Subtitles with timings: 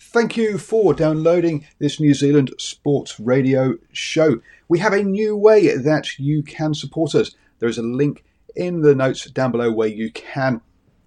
[0.00, 4.40] Thank you for downloading this New Zealand Sports Radio show.
[4.68, 7.34] We have a new way that you can support us.
[7.58, 8.24] There is a link
[8.54, 10.60] in the notes down below where you can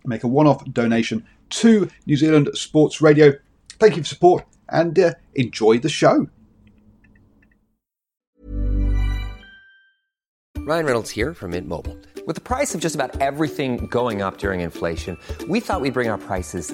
[0.04, 3.34] make a one off donation to New Zealand Sports Radio.
[3.80, 6.28] Thank you for support and uh, enjoy the show.
[10.58, 11.98] Ryan Reynolds here from Mint Mobile.
[12.28, 15.18] With the price of just about everything going up during inflation,
[15.48, 16.74] we thought we'd bring our prices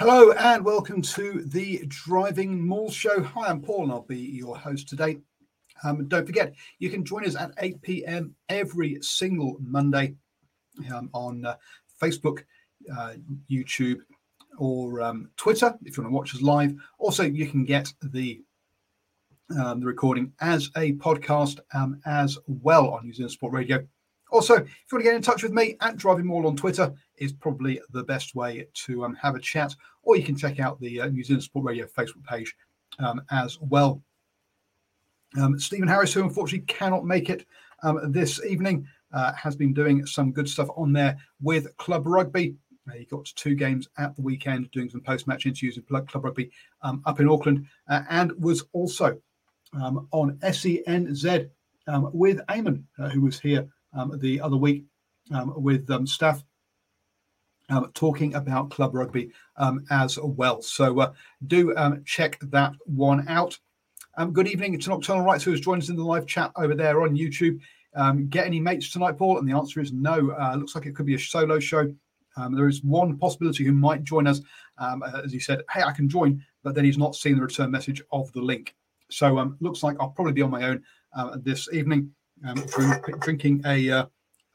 [0.00, 3.20] Hello and welcome to the Driving Maul Show.
[3.20, 5.18] Hi, I'm Paul and I'll be your host today.
[5.82, 8.36] Um, don't forget, you can join us at 8 p.m.
[8.48, 10.14] every single Monday
[10.94, 11.56] um, on uh,
[12.00, 12.44] Facebook,
[12.96, 13.14] uh,
[13.50, 13.98] YouTube,
[14.56, 16.76] or um, Twitter if you want to watch us live.
[17.00, 18.40] Also, you can get the
[19.60, 23.84] um, the recording as a podcast um, as well on New Zealand Sport Radio.
[24.30, 26.94] Also, if you want to get in touch with me at Driving Maul on Twitter,
[27.20, 30.80] is probably the best way to um, have a chat, or you can check out
[30.80, 32.54] the uh, New Zealand Sport Radio Facebook page
[32.98, 34.02] um, as well.
[35.38, 37.46] Um, Stephen Harris, who unfortunately cannot make it
[37.82, 42.56] um, this evening, uh, has been doing some good stuff on there with Club Rugby.
[42.88, 46.50] Uh, he got two games at the weekend, doing some post-match interviews with Club Rugby
[46.82, 49.18] um, up in Auckland, uh, and was also
[49.74, 51.50] um, on SENZ
[52.12, 53.68] with Eamon, uh, who was here
[54.16, 54.84] the other week
[55.56, 56.42] with um, staff
[57.68, 60.62] um, talking about club rugby um, as well.
[60.62, 61.12] So uh,
[61.46, 63.58] do um, check that one out.
[64.16, 66.74] Um, good evening to Nocturnal Rights, who has joined us in the live chat over
[66.74, 67.60] there on YouTube.
[67.94, 69.38] Um, get any mates tonight, Paul?
[69.38, 70.30] And the answer is no.
[70.32, 71.92] Uh, looks like it could be a solo show.
[72.36, 74.40] Um, there is one possibility who might join us,
[74.78, 77.70] uh, as he said, "Hey, I can join," but then he's not seen the return
[77.70, 78.76] message of the link.
[79.10, 80.84] So looks like I'll probably be on my own
[81.16, 82.12] uh, this evening,
[82.68, 84.06] drink, drinking a uh,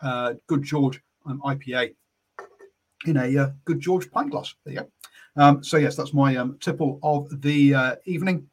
[0.02, 1.96] uh, Good George IPA
[3.06, 4.56] in a uh, Good George pint glass.
[4.64, 4.88] There you go.
[5.36, 8.47] Um, so yes, that's my um, tipple of the uh, evening.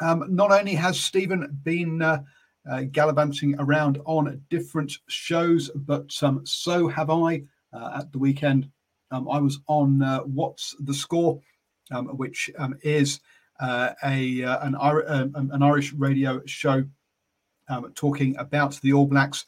[0.00, 2.22] Um, not only has Stephen been uh,
[2.70, 8.68] uh, gallivanting around on different shows, but um, so have I uh, at the weekend.
[9.10, 11.40] Um, I was on uh, What's the Score,
[11.92, 12.50] um, which
[12.82, 13.20] is
[13.60, 16.84] uh, a an, an Irish radio show
[17.94, 19.46] talking about the All Blacks,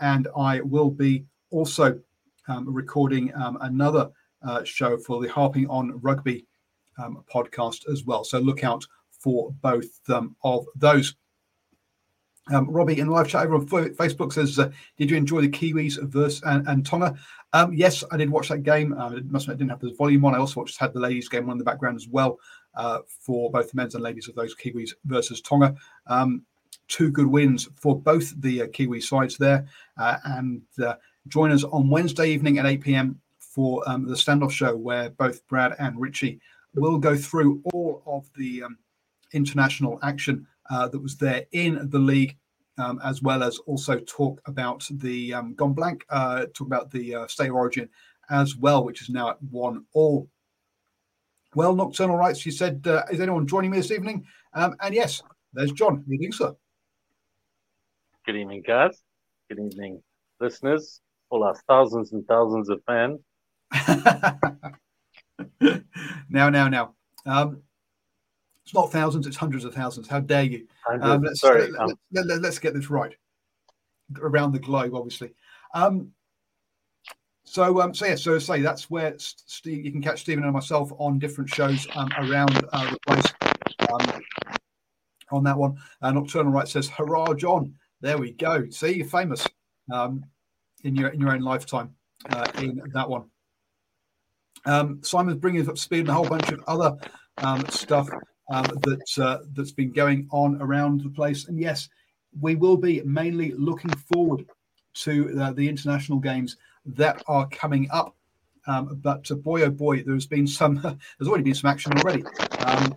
[0.00, 1.98] and I will be also
[2.48, 4.10] recording um, another
[4.42, 6.46] uh, show for the Harping on Rugby
[6.98, 8.24] um, podcast as well.
[8.24, 11.14] So look out for both um, of those.
[12.52, 16.02] Um, Robbie in live chat over on Facebook says, uh, "Did you enjoy the Kiwis
[16.10, 17.16] versus and, and Tonga?"
[17.52, 18.92] Um, yes, I did watch that game.
[18.98, 20.34] Uh, it must admit, I didn't have the volume on.
[20.34, 22.38] I also watched had the ladies' game on in the background as well
[22.74, 25.76] uh, for both the men's and ladies of those Kiwis versus Tonga.
[26.08, 26.42] Um,
[26.88, 29.66] two good wins for both the uh, Kiwi sides there,
[29.96, 30.94] uh, and uh,
[31.28, 33.20] join us on Wednesday evening at 8 p.m.
[33.38, 36.40] for um, the standoff show, where both Brad and Richie
[36.74, 38.78] will go through all of the um,
[39.32, 42.36] international action uh, that was there in the league,
[42.78, 47.14] um, as well as also talk about the um, Gone Blank, uh, talk about the
[47.14, 47.88] uh, State of Origin
[48.30, 50.28] as well, which is now at one all.
[51.54, 54.24] Well, Nocturnal Rights, you said, uh, is anyone joining me this evening?
[54.54, 56.02] Um, and yes, there's John.
[56.08, 56.54] Good evening, sir.
[58.24, 59.02] Good evening, guys.
[59.48, 60.02] Good evening,
[60.40, 61.00] listeners,
[61.32, 63.18] all our thousands and thousands of fans.
[66.28, 66.94] now, now, now.
[67.24, 67.62] Um,
[68.64, 70.06] it's not thousands; it's hundreds of thousands.
[70.06, 70.68] How dare you?
[71.00, 73.14] Um, let's, sorry, let, um, let, let, get this right
[74.20, 75.32] around the globe, obviously.
[75.74, 76.12] Um,
[77.44, 80.92] so, um, so yeah, so say that's where Steve, you can catch Stephen and myself
[80.98, 83.26] on different shows um, around uh, the place.
[83.90, 84.22] Um,
[85.30, 88.68] on that one, uh, Nocturnal Right says, "Hurrah, John!" There we go.
[88.68, 89.46] See, you're famous
[89.90, 90.24] um,
[90.84, 91.94] in your in your own lifetime
[92.30, 93.24] uh, in that one.
[94.64, 96.96] Um, Simon's bringing up speed and a whole bunch of other
[97.38, 98.08] um, stuff
[98.52, 101.48] um, that uh, that's been going on around the place.
[101.48, 101.88] And yes,
[102.40, 104.46] we will be mainly looking forward
[104.94, 108.14] to uh, the international games that are coming up.
[108.66, 110.74] Um, but uh, boy, oh boy, there's been some.
[110.82, 112.24] there's already been some action already.
[112.60, 112.94] Um,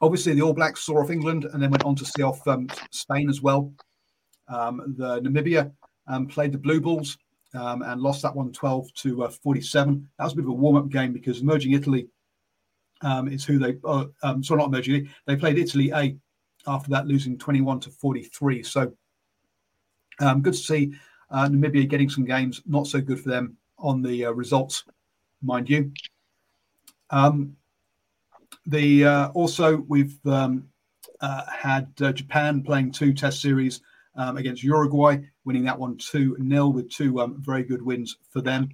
[0.00, 2.68] obviously, the All Blacks saw off England and then went on to see off um,
[2.90, 3.72] Spain as well.
[4.48, 5.72] Um, the Namibia
[6.10, 7.16] um, played the Blue Bulls
[7.54, 10.08] um, and lost that one 12 to uh, 47.
[10.18, 12.08] That was a bit of a warm up game because emerging Italy
[13.02, 15.10] um, is who they, uh, um, sorry, not emerging, Italy.
[15.26, 16.16] they played Italy A
[16.66, 18.62] after that, losing 21 to 43.
[18.62, 18.92] So
[20.20, 20.92] um, good to see
[21.30, 24.84] uh, Namibia getting some games, not so good for them on the uh, results,
[25.42, 25.92] mind you.
[27.10, 27.56] Um,
[28.66, 30.68] the uh, also we've um,
[31.20, 33.80] uh, had uh, Japan playing two Test series
[34.20, 38.42] um, against Uruguay, winning that one 2 0 with two um, very good wins for
[38.42, 38.68] them.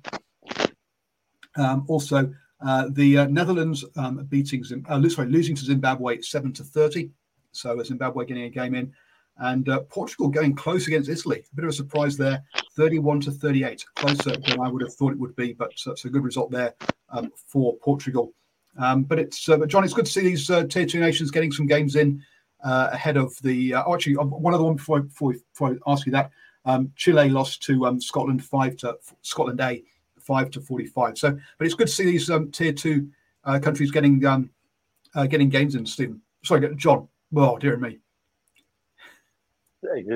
[1.56, 6.64] Um, also, uh, the uh, Netherlands um, beating uh, sorry, losing to Zimbabwe 7 to
[6.64, 7.10] 30.
[7.52, 8.92] So Zimbabwe getting a game in.
[9.38, 11.44] And uh, Portugal going close against Italy.
[11.52, 12.42] A bit of a surprise there,
[12.74, 16.06] 31 to 38, closer than I would have thought it would be, but uh, it's
[16.06, 16.74] a good result there
[17.10, 18.32] um, for Portugal.
[18.78, 21.52] Um, but it's uh, but John, it's good to see these tier two nations getting
[21.52, 22.22] some games in
[22.64, 23.74] uh, ahead of the.
[23.74, 26.30] Uh, oh, actually, um, one other one before I, before, before I ask you that.
[26.64, 29.82] Um, Chile lost to um, Scotland five to Scotland A,
[30.18, 31.16] five to forty-five.
[31.16, 33.08] So, but it's good to see these um, tier two
[33.44, 34.50] uh, countries getting um,
[35.14, 35.86] uh, getting games in.
[35.86, 37.08] Stephen, sorry, John.
[37.34, 37.98] Oh, dear me.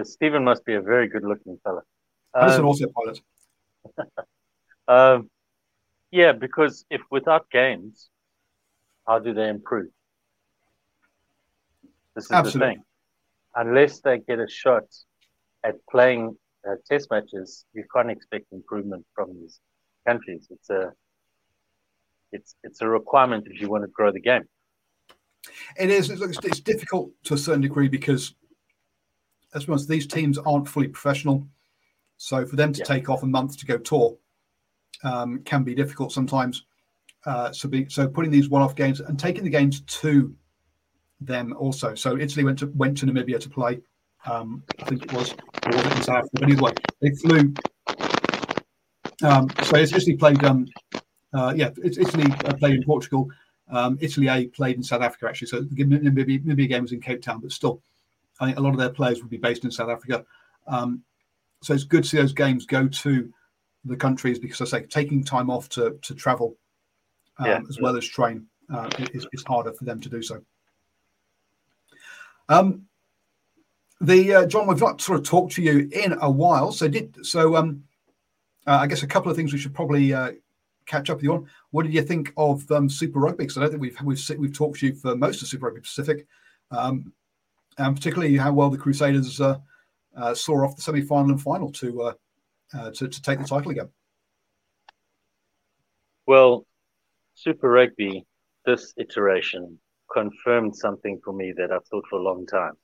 [0.03, 1.83] Stephen must be a very good-looking fella.
[2.35, 3.21] Um, I an also pilot.
[4.89, 5.31] um,
[6.11, 8.09] yeah, because if without games,
[9.07, 9.91] how do they improve?
[12.15, 12.61] This is Absolutely.
[12.61, 12.83] the thing.
[13.57, 14.85] Unless they get a shot
[15.65, 16.37] at playing
[16.69, 19.61] uh, test matches, you can't expect improvement from these
[20.07, 20.47] countries.
[20.51, 20.93] It's a
[22.33, 24.45] it's it's a requirement if you want to grow the game.
[25.79, 26.11] It is.
[26.11, 28.35] It's, it's difficult to a certain degree because,
[29.55, 31.47] as well as these teams aren't fully professional,
[32.17, 32.85] so for them to yeah.
[32.85, 34.17] take off a month to go tour
[35.03, 36.65] um, can be difficult sometimes.
[37.27, 40.35] Uh, so, be, so putting these one-off games and taking the games to
[41.21, 41.95] them also.
[41.95, 43.81] So Italy went to went to Namibia to play.
[44.27, 46.31] Um, I think it was, or was it in South Africa?
[46.33, 47.55] But anyway, they flew.
[49.23, 50.43] Um, so it's Italy played.
[50.45, 50.67] Um,
[51.33, 53.29] uh, yeah, Italy uh, played in Portugal.
[53.71, 55.49] Um, Italy A played in South Africa actually.
[55.49, 57.81] So the Namibia, Namibia game was in Cape Town, but still,
[58.41, 60.25] I think a lot of their players would be based in South Africa.
[60.67, 61.03] Um,
[61.63, 63.33] so it's good to see those games go to
[63.85, 66.57] the countries because I say taking time off to to travel
[67.39, 67.61] um, yeah.
[67.69, 70.43] as well as train uh, is, is harder for them to do so.
[72.51, 72.87] Um,
[74.01, 77.25] the uh, John, we've not sort of talked to you in a while, so did
[77.25, 77.57] so.
[77.57, 77.85] Um,
[78.67, 80.33] uh, I guess a couple of things we should probably uh,
[80.87, 81.49] catch up with you on.
[81.71, 83.45] What did you think of um, Super Rugby?
[83.45, 85.81] Because I don't think we've we've we've talked to you for most of Super Rugby
[85.81, 86.27] Pacific,
[86.73, 87.13] um,
[87.79, 89.59] and particularly how well the Crusaders uh,
[90.17, 92.13] uh, saw off the semi-final and final to, uh,
[92.75, 93.89] uh, to to take the title again.
[96.27, 96.67] Well,
[97.35, 98.27] Super Rugby
[98.67, 99.79] this iteration
[100.13, 102.75] confirmed something for me that I've thought for a long time,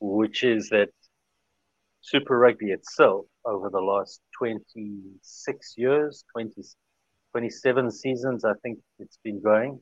[0.00, 0.90] which is that
[2.00, 6.62] Super Rugby itself, over the last 26 years, 20,
[7.32, 9.80] 27 seasons, I think it's been going,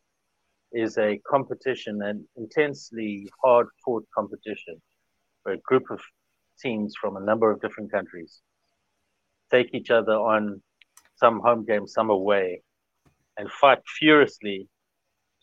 [0.73, 4.81] is a competition, an intensely hard fought competition
[5.43, 6.01] where a group of
[6.61, 8.41] teams from a number of different countries.
[9.51, 10.63] Take each other on
[11.17, 12.63] some home game, some away,
[13.37, 14.69] and fight furiously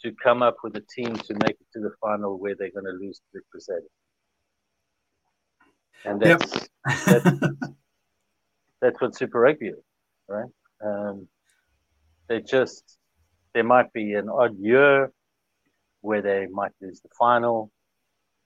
[0.04, 2.86] to come up with a team to make it to the final where they're going
[2.86, 3.90] to lose to the Crusaders.
[6.06, 7.24] And that's, yep.
[7.24, 7.40] that's,
[8.82, 9.84] that's what Super Rugby is,
[10.28, 10.50] right?
[10.84, 11.28] Um,
[12.30, 12.98] they just,
[13.54, 15.12] there might be an odd year
[16.02, 17.72] where they might lose the final.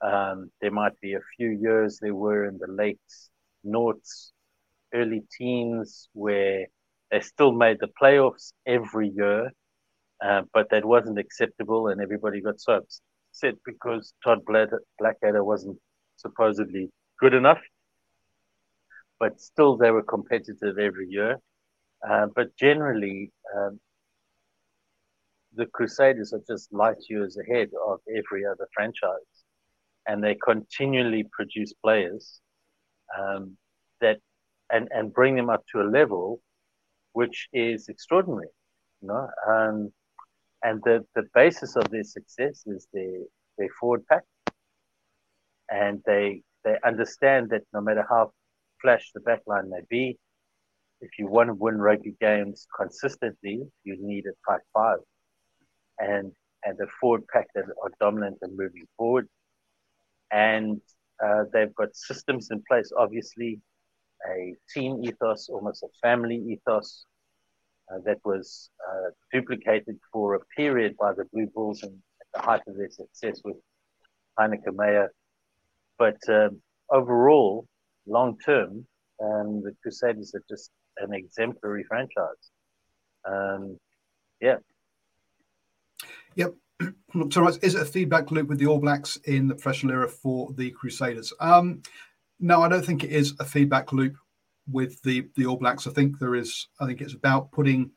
[0.01, 2.99] Um, there might be a few years they were in the late
[3.63, 4.31] noughts,
[4.93, 6.65] early teens where
[7.11, 9.51] they still made the playoffs every year
[10.23, 15.77] uh, but that wasn't acceptable, and everybody got so upset because Todd Blackadder wasn't
[16.17, 17.59] supposedly good enough.
[19.19, 21.39] But still, they were competitive every year.
[22.07, 23.79] Uh, but generally, um,
[25.55, 29.31] the Crusaders are just light years ahead of every other franchise,
[30.07, 32.39] and they continually produce players
[33.19, 33.57] um,
[33.99, 34.19] that
[34.71, 36.41] and and bring them up to a level
[37.13, 38.47] which is extraordinary.
[39.01, 39.91] You know, um,
[40.63, 43.19] and the, the basis of their success is their,
[43.57, 44.23] their forward pack.
[45.69, 48.33] And they they understand that no matter how
[48.81, 50.17] flash the backline may be,
[50.99, 54.99] if you want to win rugby games consistently, you need a tight five.
[55.97, 56.31] And
[56.63, 59.27] and a forward pack that are dominant and moving forward.
[60.31, 60.79] And
[61.23, 63.59] uh, they've got systems in place, obviously,
[64.29, 67.05] a team ethos, almost a family ethos
[68.05, 72.61] that was uh, duplicated for a period by the Blue Bulls and at the height
[72.67, 73.57] of their success with
[74.39, 75.11] Heyneke Meyer.
[75.97, 77.67] But um, overall,
[78.07, 78.85] long term,
[79.23, 82.51] um, the Crusaders are just an exemplary franchise.
[83.27, 83.77] Um,
[84.41, 84.57] yeah.
[86.35, 86.55] Yep.
[87.29, 90.53] So, is it a feedback loop with the All Blacks in the professional era for
[90.53, 91.33] the Crusaders?
[91.41, 91.81] Um,
[92.39, 94.15] no, I don't think it is a feedback loop
[94.69, 95.87] with the the All Blacks.
[95.87, 96.67] I think there is.
[96.79, 97.91] I think it's about putting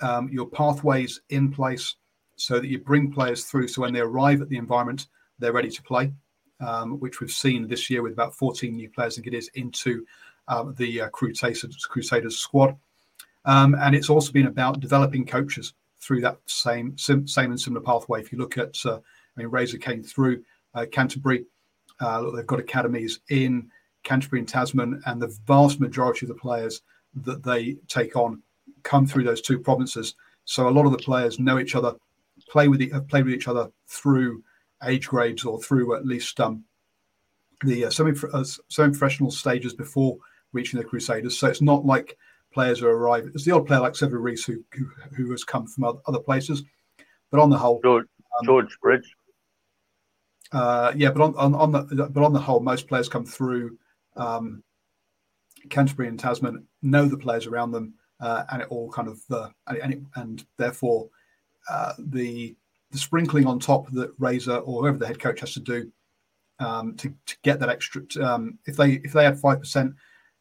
[0.00, 1.96] um, your pathways in place
[2.36, 3.68] so that you bring players through.
[3.68, 5.06] So when they arrive at the environment,
[5.38, 6.12] they're ready to play,
[6.60, 9.14] um, which we've seen this year with about 14 new players.
[9.14, 10.04] I think it is into
[10.48, 12.76] um, the uh, Crusaders, Crusaders squad.
[13.44, 17.82] Um, and it's also been about developing coaches through that same sim, same and similar
[17.82, 18.20] pathway.
[18.20, 20.42] If you look at, uh, I mean, Razor came through
[20.74, 21.44] uh, Canterbury.
[22.00, 23.70] Uh, they've got academies in
[24.02, 26.82] Canterbury and Tasman, and the vast majority of the players
[27.14, 28.42] that they take on
[28.82, 30.14] come through those two provinces.
[30.44, 31.94] So a lot of the players know each other,
[32.48, 34.42] play with have played with each other through
[34.84, 36.64] age grades or through at least um,
[37.64, 40.18] the uh, semi uh, semi professional stages before
[40.52, 41.38] reaching the Crusaders.
[41.38, 42.16] So it's not like
[42.52, 43.30] players who arrive.
[43.34, 46.64] It's the odd player like Sevu Reece who, who, who has come from other places,
[47.30, 48.06] but on the whole, George,
[48.40, 49.14] um, George Bridge.
[50.52, 53.78] Uh, yeah, but on, on, on the but on the whole, most players come through
[54.16, 54.62] um,
[55.70, 59.48] Canterbury and Tasman, know the players around them, uh, and it all kind of uh,
[59.66, 61.08] and, it, and, therefore
[61.70, 62.54] uh, the
[62.90, 65.90] the sprinkling on top that Razor or whoever the head coach has to do
[66.58, 68.02] um, to, to get that extra.
[68.20, 69.94] Um, if they if they add five percent,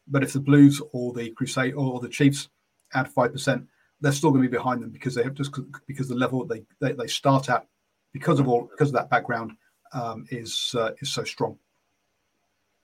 [0.07, 2.49] but if the Blues or the Crusade or the Chiefs
[2.93, 3.65] add five percent,
[4.01, 6.63] they're still going to be behind them because they have just because the level they,
[6.79, 7.65] they, they start at
[8.13, 9.51] because of all because of that background
[9.93, 11.57] um, is uh, is so strong.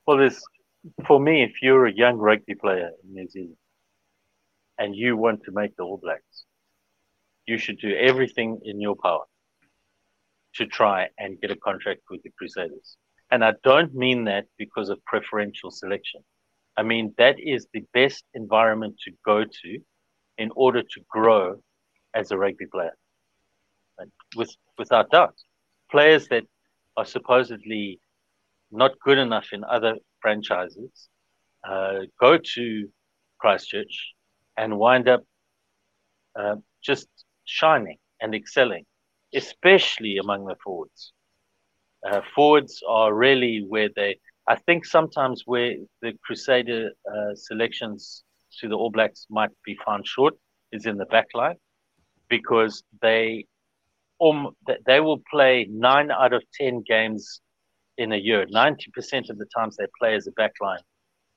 [0.05, 0.41] Well, there's
[1.05, 3.57] for me, if you're a young rugby player in New Zealand
[4.77, 6.45] and you want to make the All Blacks,
[7.45, 9.23] you should do everything in your power
[10.55, 12.97] to try and get a contract with the Crusaders.
[13.31, 16.21] And I don't mean that because of preferential selection.
[16.77, 19.79] I mean, that is the best environment to go to
[20.37, 21.61] in order to grow
[22.13, 22.95] as a rugby player.
[23.97, 25.35] And with, without doubt,
[25.89, 26.43] players that
[26.95, 27.99] are supposedly
[28.71, 29.95] not good enough in other
[30.27, 31.07] franchises
[31.69, 32.87] uh, go to
[33.39, 33.95] Christchurch
[34.57, 35.23] and wind up
[36.37, 37.07] uh, just
[37.45, 38.85] shining and excelling,
[39.33, 41.13] especially among the forwards.
[42.05, 48.23] Uh, forwards are really where they, I think sometimes where the Crusader uh, selections
[48.59, 50.33] to the All Blacks might be found short
[50.73, 51.59] is in the back line
[52.27, 53.45] because they
[54.21, 54.49] um,
[54.85, 57.39] they will play nine out of ten games
[57.97, 58.45] in a year.
[58.49, 60.81] Ninety percent of the times they play as a back line,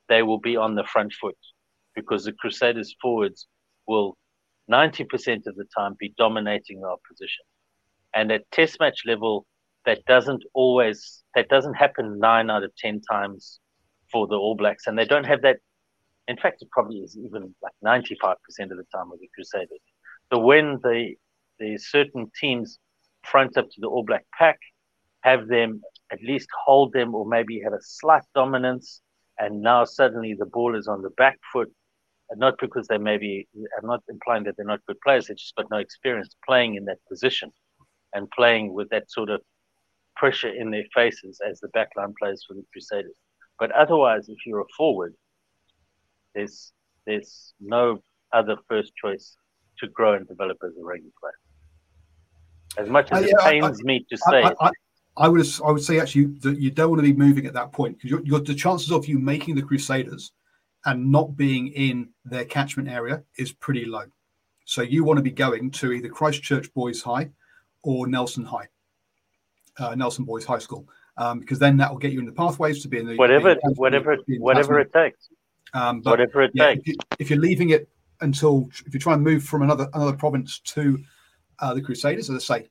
[0.08, 1.36] they will be on the front foot
[1.94, 3.46] because the Crusaders forwards
[3.86, 4.16] will
[4.70, 7.44] 90% of the time be dominating the opposition.
[8.14, 9.46] And at test match level,
[9.86, 13.60] that doesn't always, that doesn't happen nine out of 10 times
[14.12, 14.86] for the All Blacks.
[14.86, 15.56] And they don't have that.
[16.28, 18.34] In fact, it probably is even like 95%
[18.70, 19.80] of the time with the Crusaders.
[20.32, 21.14] So when the,
[21.58, 22.78] the certain teams
[23.24, 24.58] front up to the All Black pack,
[25.22, 29.00] have them at least hold them or maybe have a slight dominance,
[29.38, 31.72] and now suddenly the ball is on the back foot
[32.30, 35.54] and not because they maybe, I'm not implying that they're not good players, they just
[35.56, 37.50] got no experience playing in that position
[38.14, 39.40] and playing with that sort of
[40.16, 43.14] pressure in their faces as the backline players for the Crusaders.
[43.58, 45.14] But otherwise, if you're a forward,
[46.34, 46.72] there's
[47.06, 47.98] there's no
[48.32, 49.36] other first choice
[49.78, 52.84] to grow and develop as a rugby player.
[52.84, 54.70] As much as uh, yeah, it pains I, me to say I, I,
[55.20, 57.72] I, would I would say actually that you don't want to be moving at that
[57.72, 60.32] point because you're, you're, the chances of you making the Crusaders
[60.86, 64.04] and not being in their catchment area is pretty low.
[64.64, 67.30] So you want to be going to either Christchurch Boys High
[67.82, 68.68] or Nelson High,
[69.78, 72.80] uh, Nelson Boys High School, um, because then that will get you in the pathways
[72.82, 75.28] to be in the whatever whatever whatever it takes.
[75.74, 76.96] Um, but, whatever it yeah, takes.
[77.18, 77.88] If, you, are leaving it
[78.22, 80.98] until if you try and move from another another province to
[81.58, 82.68] uh, the Crusaders, as I say,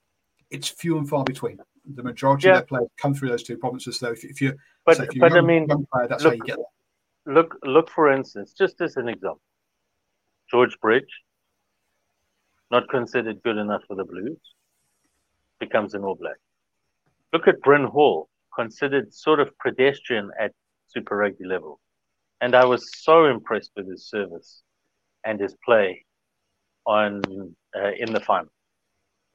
[0.49, 1.59] it's few and far between.
[1.95, 2.53] The majority yeah.
[2.53, 3.99] of their players come through those two provinces.
[3.99, 4.53] So if, if you
[4.85, 6.65] but, so if you're but I mean, player, that's look, how you get there
[7.29, 9.41] look look for instance, just as an example,
[10.49, 11.23] George Bridge,
[12.71, 14.39] not considered good enough for the Blues,
[15.59, 16.37] becomes an All Black.
[17.31, 20.51] Look at Bryn Hall, considered sort of pedestrian at
[20.87, 21.79] Super Rugby level,
[22.41, 24.63] and I was so impressed with his service
[25.23, 26.05] and his play
[26.85, 27.21] on
[27.77, 28.51] uh, in the final.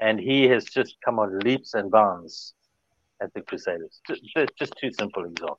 [0.01, 2.55] And he has just come on leaps and bounds
[3.21, 4.01] at the Crusaders.
[4.07, 4.23] Just,
[4.59, 5.59] just two simple examples.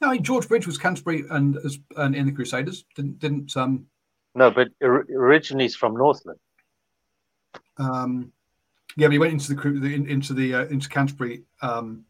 [0.00, 1.58] No, George Bridge was Canterbury and,
[1.96, 2.84] and in the Crusaders.
[2.94, 3.86] Didn't didn't um.
[4.34, 6.38] No, but originally he's from Northland.
[7.78, 8.32] Um,
[8.96, 12.04] yeah, but he went into the into the uh, into Canterbury um,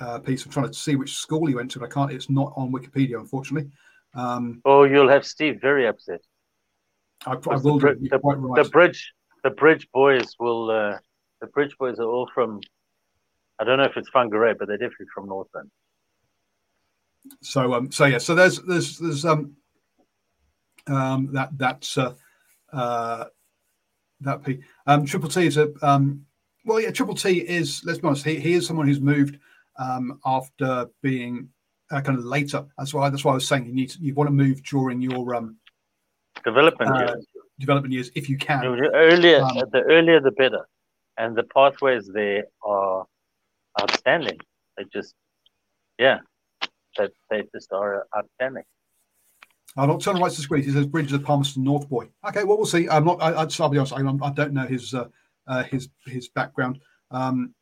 [0.00, 0.44] uh, piece.
[0.44, 2.12] I'm trying to see which school he went to, but I can't.
[2.12, 3.70] It's not on Wikipedia, unfortunately.
[4.14, 6.20] Um, oh, you'll have Steve very upset.
[7.26, 7.78] I, I will.
[7.78, 8.64] The, the, right.
[8.64, 10.70] the, bridge, the bridge boys will.
[10.70, 10.98] Uh,
[11.40, 12.60] the bridge boys are all from.
[13.58, 15.70] I don't know if it's Whangarei, but they're definitely from Northland.
[17.42, 19.56] So um, so yeah, so there's there's there's um,
[20.86, 22.14] um that that's uh,
[22.72, 23.24] uh
[24.20, 26.24] that P um Triple T is a um
[26.64, 29.38] well yeah Triple T is let's be honest he, he is someone who's moved
[29.78, 31.48] um after being
[31.90, 34.14] uh, kind of later that's why that's why I was saying you need to, you
[34.14, 35.56] want to move during your um
[36.44, 37.26] development uh, years.
[37.60, 40.66] Development years if you can The earlier um, the earlier the better
[41.16, 43.06] and the pathways there are
[43.80, 44.38] outstanding
[44.76, 45.14] they just
[45.98, 46.18] yeah
[46.96, 48.64] that they just are outstanding.
[49.76, 50.66] I'm not turning right to squeeze.
[50.66, 52.08] He says Bridges of Palmerston North boy.
[52.28, 52.88] Okay, well we'll see.
[52.88, 53.22] I'm not.
[53.22, 53.92] I, will be honest.
[53.92, 55.06] I, I, don't know his uh,
[55.46, 56.80] uh, his his background.
[57.10, 57.54] Um,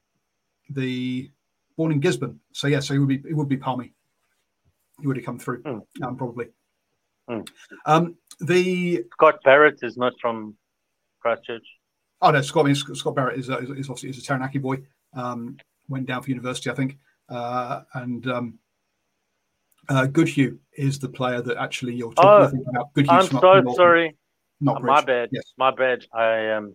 [0.70, 1.30] the
[1.76, 3.92] born in Gisborne, so yeah, so he would be it would be Palmy.
[5.00, 5.82] He would have come through, mm.
[6.02, 6.46] um, probably.
[7.28, 7.48] Mm.
[7.86, 10.56] Um, the Scott Barrett is not from
[11.20, 11.66] Christchurch.
[12.20, 12.64] Oh no, Scott.
[12.64, 14.82] I mean, Scott Barrett is, uh, is, is obviously is a Taranaki boy.
[15.14, 15.56] Um,
[15.88, 18.58] went down for university, I think, uh, and um,
[19.88, 22.92] uh, Goodhue is the player that actually you're talking oh, about.
[22.94, 24.16] Goodhue, I'm so sorry.
[24.60, 25.28] Not my bad.
[25.32, 25.52] Yes.
[25.56, 26.04] My bad.
[26.12, 26.74] I um,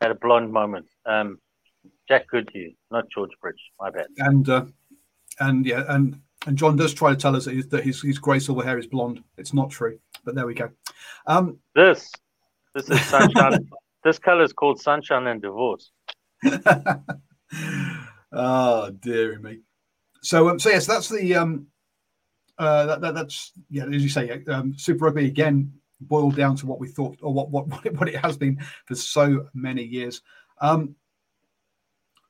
[0.00, 0.86] had a blonde moment.
[1.06, 1.38] Um,
[2.08, 3.60] Jack Goodhue, not George Bridge.
[3.80, 4.06] My bad.
[4.18, 4.64] And uh,
[5.40, 8.18] and yeah, and and John does try to tell us that, his, that his, his
[8.18, 9.22] grey silver hair is blonde.
[9.36, 10.70] It's not true, but there we go.
[11.26, 12.10] Um, this
[12.74, 13.68] this is sunshine.
[14.04, 15.90] this color is called sunshine and divorce.
[18.32, 19.60] oh dear me.
[20.22, 21.66] So um, so yes, that's the um
[22.58, 26.66] uh, that, that, that's yeah, as you say, um, Super Rugby again boiled down to
[26.66, 27.66] what we thought or what what
[27.98, 30.22] what it has been for so many years.
[30.60, 30.94] Um,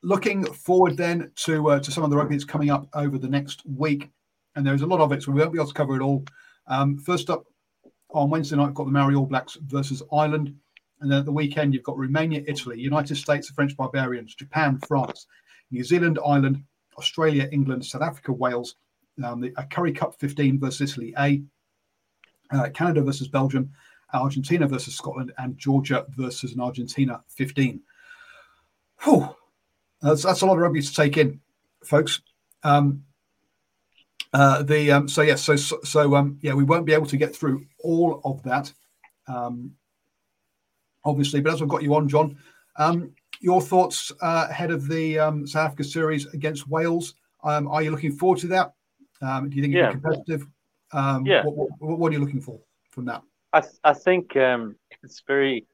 [0.02, 3.28] looking forward then to uh, to some of the rugby that's coming up over the
[3.28, 4.10] next week,
[4.56, 6.24] and there's a lot of it, so we won't be able to cover it all.
[6.66, 7.44] Um, first up
[8.10, 10.54] on Wednesday night, we've got the Maori All Blacks versus Ireland,
[11.00, 14.78] and then at the weekend you've got Romania, Italy, United States, the French Barbarians, Japan,
[14.88, 15.26] France,
[15.70, 16.64] New Zealand, Ireland,
[16.98, 18.76] Australia, England, South Africa, Wales,
[19.22, 21.42] um, the, a Currie Cup 15 versus Italy A,
[22.50, 23.70] uh, Canada versus Belgium,
[24.14, 27.80] Argentina versus Scotland, and Georgia versus an Argentina 15.
[29.04, 29.28] Whew.
[30.00, 31.40] That's, that's a lot of rugby to take in,
[31.84, 32.20] folks.
[32.62, 33.02] Um,
[34.36, 37.16] uh, the um, so yes, so so, so um, yeah, we won't be able to
[37.16, 38.70] get through all of that,
[39.28, 39.72] um,
[41.06, 41.40] obviously.
[41.40, 42.36] But as I've got you on, John,
[42.76, 47.14] um, your thoughts uh, ahead of the um, South Africa series against Wales?
[47.44, 48.74] Um, are you looking forward to that?
[49.22, 49.92] Um, do you think it's yeah.
[49.92, 50.46] competitive?
[50.92, 51.42] Um, yeah.
[51.42, 53.22] What, what, what, are you looking for from that?
[53.54, 55.64] I, th- I think um, it's very.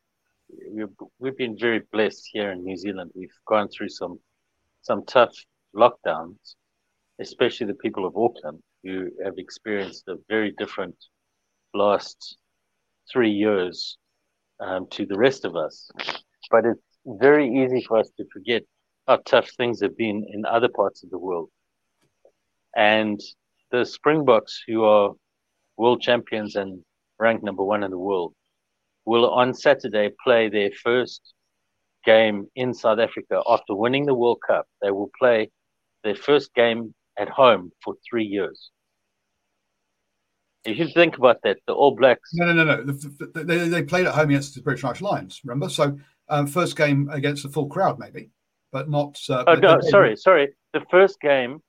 [0.70, 0.86] We've,
[1.18, 3.10] we've been very blessed here in New Zealand.
[3.16, 4.20] We've gone through some
[4.82, 5.34] some tough
[5.74, 6.54] lockdowns,
[7.20, 10.96] especially the people of Auckland who have experienced a very different
[11.74, 12.36] last
[13.10, 13.96] three years
[14.60, 15.90] um, to the rest of us.
[16.50, 18.62] But it's very easy for us to forget
[19.06, 21.50] how tough things have been in other parts of the world.
[22.76, 23.20] And
[23.70, 25.12] the Springboks, who are
[25.76, 26.82] world champions and
[27.18, 28.34] ranked number one in the world,
[29.04, 31.34] will on Saturday play their first
[32.04, 34.66] game in South Africa after winning the World Cup.
[34.80, 35.50] They will play
[36.04, 38.70] their first game at home for three years.
[40.64, 42.30] If you think about that, the All Blacks.
[42.34, 42.92] No, no, no, no.
[42.92, 45.68] They, they played at home against the British Irish Lions, remember?
[45.68, 45.98] So,
[46.28, 48.30] um, first game against the full crowd, maybe,
[48.70, 49.18] but not.
[49.28, 50.54] Uh, oh, no, sorry, sorry.
[50.72, 51.60] The first game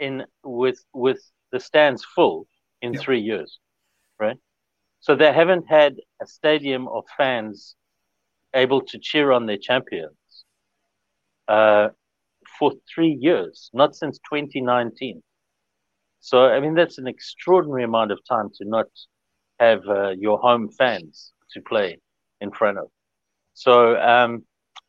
[0.00, 1.20] in with with
[1.52, 2.46] the stands full
[2.80, 3.58] in three years,
[4.18, 4.38] right?
[5.00, 7.76] So they haven't had a stadium of fans
[8.54, 10.16] able to cheer on their champions
[11.48, 11.88] uh,
[12.62, 15.20] for three years, not since 2019.
[16.20, 18.86] So I mean that's an extraordinary amount of time to not
[19.58, 21.98] have uh, your home fans to play
[22.40, 22.86] in front of.
[23.54, 24.44] So um,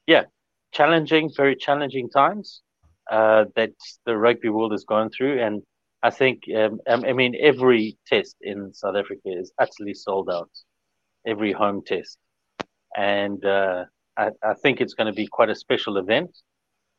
[0.05, 0.25] yeah,
[0.71, 2.61] challenging, very challenging times
[3.09, 3.73] uh, that
[4.05, 5.41] the rugby world has gone through.
[5.41, 5.63] And
[6.03, 10.51] I think, um, I mean, every test in South Africa is utterly sold out,
[11.25, 12.19] every home test.
[12.95, 16.29] And uh, I, I, think it's going to be quite a special event,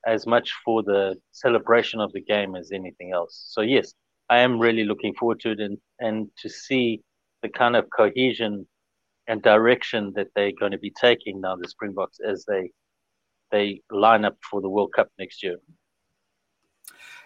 [0.07, 3.47] as much for the celebration of the game as anything else.
[3.51, 3.95] So, yes,
[4.29, 7.03] I am really looking forward to it and, and to see
[7.43, 8.67] the kind of cohesion
[9.27, 12.71] and direction that they're going to be taking now, the Springboks, as they
[13.51, 15.57] they line up for the World Cup next year.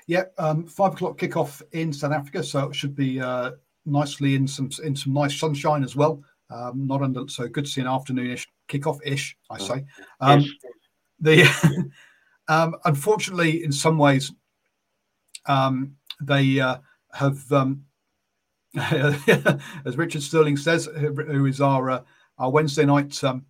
[0.06, 3.52] Yeah, um, five o'clock kickoff in South Africa, so it should be uh,
[3.86, 6.22] nicely in some in some nice sunshine as well.
[6.50, 9.84] Um, not under so good to see an afternoonish kickoff ish, I say.
[10.20, 10.44] Um,
[11.20, 11.44] the
[12.48, 14.32] um, unfortunately, in some ways,
[15.46, 16.78] um, they uh,
[17.12, 17.84] have, um,
[18.76, 22.02] as Richard Sterling says, who is our uh,
[22.38, 23.22] our Wednesday night.
[23.24, 23.44] Um,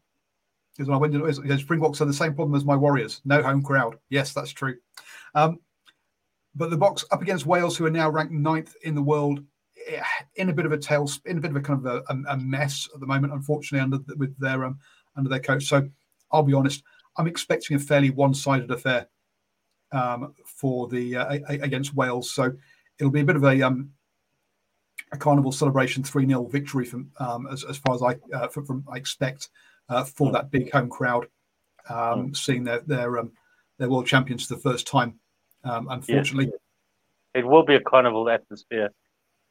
[0.79, 3.21] is our Wednesday night, Springboks have the same problem as my Warriors.
[3.25, 3.99] No home crowd.
[4.11, 4.77] Yes, that's true.
[5.35, 5.59] Um,
[6.55, 9.41] but the box up against Wales, who are now ranked ninth in the world,
[9.89, 10.03] eh,
[10.37, 12.37] in a bit of a tailspin, in a bit of a kind of a, a
[12.37, 14.79] mess at the moment, unfortunately, under with their um,
[15.17, 15.65] under their coach.
[15.65, 15.89] So
[16.31, 16.83] I'll be honest,
[17.19, 19.09] I'm expecting a fairly one-sided affair
[19.93, 22.31] um, for the uh, against Wales.
[22.31, 22.53] So
[22.99, 23.91] it'll be a bit of a um,
[25.13, 28.67] a carnival celebration, three 0 victory from um, as, as far as I uh, from,
[28.67, 29.49] from I expect
[29.89, 31.27] uh, for that big home crowd,
[31.89, 33.33] um, seeing their their um,
[33.79, 35.19] their world champions for the first time.
[35.65, 36.61] Um, unfortunately, yes.
[37.35, 38.91] it will be a carnival atmosphere,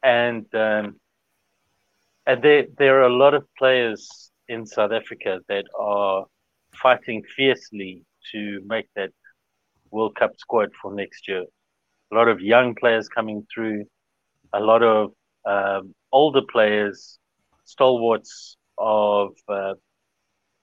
[0.03, 0.99] and um,
[2.25, 6.25] and there there are a lot of players in South Africa that are
[6.81, 9.11] fighting fiercely to make that
[9.91, 11.45] World Cup squad for next year.
[12.11, 13.85] A lot of young players coming through,
[14.53, 15.11] a lot of
[15.45, 17.19] um, older players,
[17.65, 19.73] stalwarts of uh,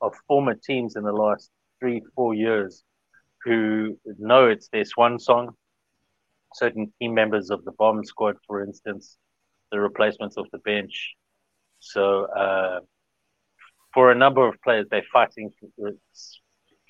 [0.00, 1.50] of former teams in the last
[1.81, 2.83] three four years
[3.44, 5.55] who know it's their swan song.
[6.55, 9.18] Certain team members of the bomb squad, for instance,
[9.70, 11.14] the replacements of the bench.
[11.81, 12.81] So, uh,
[13.94, 15.50] for a number of players, they're fighting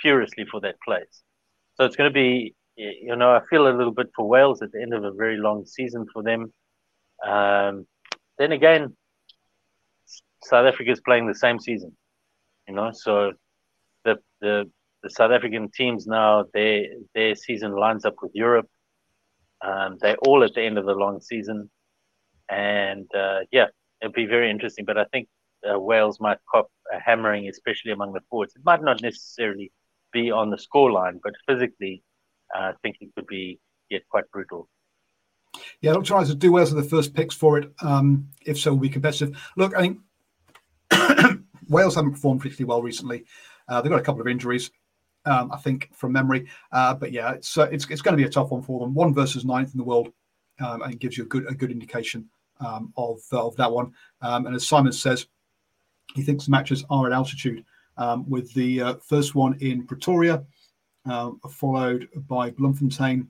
[0.00, 1.22] furiously for that place.
[1.74, 4.72] So it's going to be, you know, I feel a little bit for Wales at
[4.72, 6.52] the end of a very long season for them.
[7.24, 7.86] Um,
[8.38, 8.96] then again,
[10.42, 11.96] South Africa is playing the same season,
[12.66, 13.32] you know, so
[14.04, 14.70] the the
[15.02, 18.68] the South African teams now, their their season lines up with Europe.
[19.62, 21.70] Um, they're all at the end of the long season,
[22.50, 23.66] and uh, yeah,
[24.00, 24.84] it'll be very interesting.
[24.84, 25.28] But I think
[25.70, 28.54] uh, Wales might cop a hammering, especially among the forwards.
[28.56, 29.72] It might not necessarily
[30.12, 32.02] be on the scoreline, but physically,
[32.54, 33.58] uh, I think it could be
[33.90, 34.68] get quite brutal.
[35.80, 37.72] Yeah, I'll try to do Wales are the first picks for it.
[37.80, 39.36] Um, if so, we'll be competitive.
[39.56, 43.24] Look, I think Wales haven't performed particularly well recently.
[43.68, 44.70] Uh, they've got a couple of injuries
[45.26, 46.46] um, I think from memory.
[46.72, 48.94] Uh, but yeah, it's, uh, it's it's going to be a tough one for them.
[48.94, 50.12] One versus ninth in the world,
[50.60, 52.28] um, and gives you a good a good indication
[52.60, 53.92] um, of of that one.
[54.20, 55.26] Um, and as Simon says,
[56.14, 57.64] he thinks the matches are at altitude,
[57.96, 60.44] um, with the uh, first one in Pretoria,
[61.08, 63.28] uh, followed by Bloemfontein,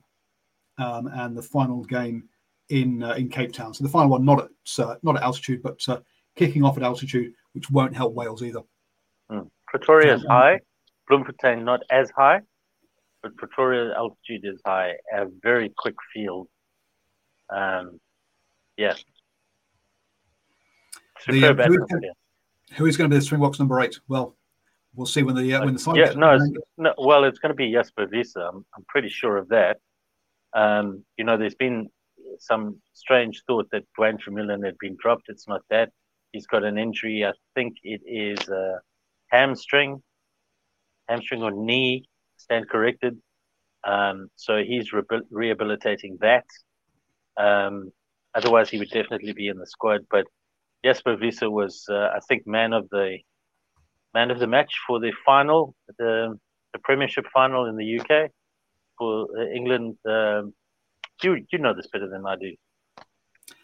[0.78, 2.28] um, and the final game
[2.70, 3.74] in uh, in Cape Town.
[3.74, 4.50] So the final one not at
[4.84, 5.80] uh, not at altitude, but
[6.36, 8.60] kicking off at altitude, which won't help Wales either.
[9.30, 9.48] Mm.
[9.66, 10.60] Pretoria is high.
[11.08, 12.40] Bloemfontein not as high,
[13.22, 14.92] but Pretoria altitude is high.
[15.12, 16.48] A very quick field.
[17.50, 18.00] Um,
[18.76, 18.94] yeah.
[21.20, 22.12] Superb the, uh,
[22.76, 23.98] who, is going to be the Springboks number eight?
[24.08, 24.36] Well,
[24.94, 26.38] we'll see when the uh, when the yeah no,
[26.78, 28.36] no well it's going to be Jasper Wiese.
[28.36, 29.78] I'm, I'm pretty sure of that.
[30.54, 31.88] Um, you know, there's been
[32.38, 35.24] some strange thought that Duane Vermeulen had been dropped.
[35.28, 35.90] It's not that.
[36.32, 37.24] He's got an injury.
[37.24, 38.80] I think it is a
[39.28, 40.02] hamstring
[41.08, 42.04] hamstring or knee,
[42.36, 43.18] stand corrected.
[43.86, 46.44] Um, so he's re- rehabilitating that.
[47.36, 47.92] Um,
[48.34, 50.06] otherwise, he would definitely be in the squad.
[50.10, 50.24] But
[50.84, 53.18] Jasper Wiese was, uh, I think, man of the
[54.12, 56.38] man of the match for the final, the,
[56.72, 58.30] the Premiership final in the UK
[58.98, 59.96] for uh, England.
[60.06, 60.54] Um,
[61.22, 62.54] you you know this better than I do.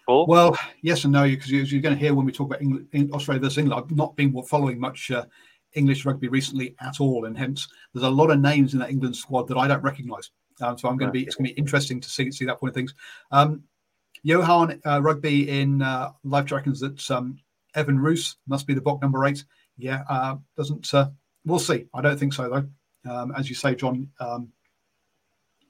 [0.06, 0.26] Paul?
[0.26, 3.40] Well, yes and no, because you're going to hear when we talk about England, Australia
[3.40, 3.84] versus England.
[3.84, 5.26] I've not been following much uh,
[5.74, 9.14] English rugby recently at all, and hence there's a lot of names in that England
[9.14, 10.30] squad that I don't recognise.
[10.60, 12.58] Um, so I'm going to be it's going to be interesting to see see that
[12.58, 12.94] point of things.
[13.30, 13.64] Um,
[14.22, 17.38] Johan uh, Rugby in uh, Life reckons that um,
[17.74, 19.44] Evan Roos must be the box number eight.
[19.78, 20.92] Yeah, uh, doesn't.
[20.92, 21.10] Uh,
[21.44, 21.86] we'll see.
[21.94, 23.10] I don't think so though.
[23.10, 24.10] Um, as you say, John.
[24.20, 24.52] Um,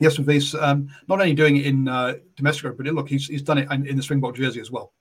[0.01, 3.27] yes, with this, um, not only doing it in uh, domestic rugby, but look, he's
[3.27, 4.93] he's done it in, in the Springbok jersey as well.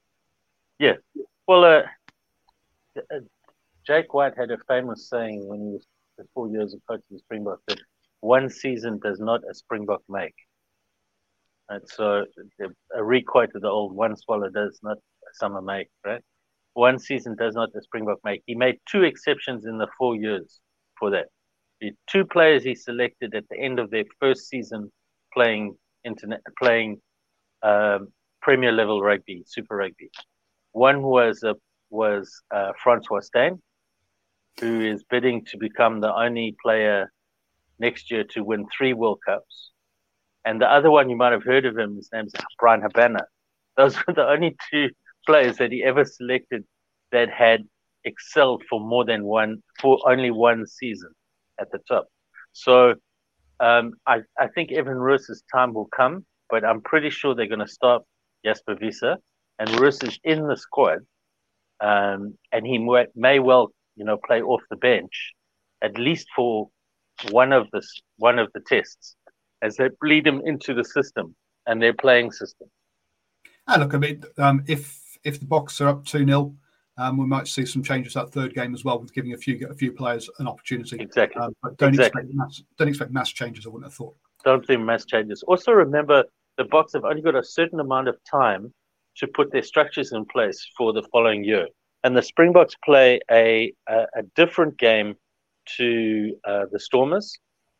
[0.77, 0.95] Yeah.
[1.47, 1.81] Well, uh,
[3.87, 5.85] Jake White had a famous saying when he was
[6.33, 7.79] four years of coaching the Springbok that
[8.19, 10.35] one season does not a Springbok make.
[11.85, 12.25] So
[12.95, 16.21] a requote of the old one swallow does not a summer make, right?
[16.73, 18.41] One season does not a Springbok make.
[18.45, 20.59] He made two exceptions in the four years
[20.97, 21.27] for that.
[21.81, 24.91] The two players he selected at the end of their first season
[25.33, 27.01] playing internet playing
[27.61, 28.07] um,
[28.41, 30.09] Premier level rugby, Super Rugby.
[30.71, 31.55] One was a,
[31.89, 33.61] was uh, Francois Steyn,
[34.59, 37.11] who is bidding to become the only player
[37.79, 39.71] next year to win three World Cups.
[40.45, 43.25] And the other one you might have heard of him, his name's Bryan Habana.
[43.77, 44.89] Those were the only two
[45.25, 46.63] players that he ever selected
[47.11, 47.65] that had
[48.05, 51.11] excelled for more than one, for only one season
[51.59, 52.07] at the top.
[52.53, 52.95] So
[53.59, 57.59] um, I, I think Evan Roos's time will come, but I'm pretty sure they're going
[57.59, 58.05] to stop
[58.45, 59.03] Jasper Wiese.
[59.59, 60.99] And Roos is in the squad,
[61.81, 65.33] um, and he may, may well, you know, play off the bench,
[65.81, 66.69] at least for
[67.31, 67.81] one of the
[68.15, 69.15] one of the tests,
[69.61, 71.35] as they bleed him into the system
[71.67, 72.69] and their playing system.
[73.67, 76.55] And look, I mean, um, if if the box are up two 0
[76.99, 79.65] um, we might see some changes that third game as well, with giving a few
[79.69, 80.97] a few players an opportunity.
[80.99, 81.41] Exactly.
[81.41, 82.23] Um, but don't exactly.
[82.23, 83.65] expect mass, don't expect mass changes.
[83.65, 84.15] I wouldn't have thought.
[84.43, 85.41] Don't think mass changes.
[85.43, 86.25] Also, remember
[86.57, 88.73] the box have only got a certain amount of time
[89.15, 91.67] to put their structures in place for the following year,
[92.03, 95.15] and the Springboks play a a, a different game
[95.77, 97.37] to uh, the Stormers.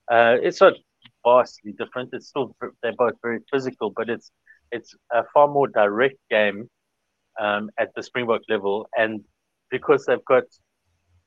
[0.10, 0.74] Uh, it's not
[1.25, 2.10] vastly different.
[2.13, 4.32] It's still they're both very physical, but it's
[4.71, 6.69] it's a far more direct game
[7.39, 9.21] um, at the Springbok level, and
[9.71, 10.43] because they've got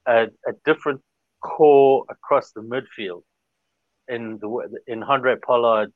[0.06, 1.00] a, a different
[1.40, 3.22] core across the midfield
[4.08, 5.92] in the in Handré Pollard,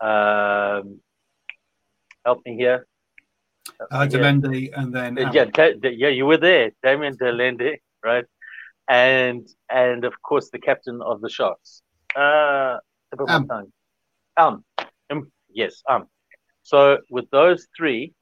[0.00, 1.00] um,
[2.24, 2.86] help me here.
[3.90, 5.46] Uh, de Allende, and then um, yeah,
[5.82, 8.24] yeah, you were there, Damian de Allende, right?
[8.88, 11.82] And and of course the captain of the Sharks,
[12.16, 12.78] uh,
[13.28, 13.48] um.
[14.36, 14.64] um,
[15.10, 16.06] um, yes, um.
[16.62, 18.12] So with those three,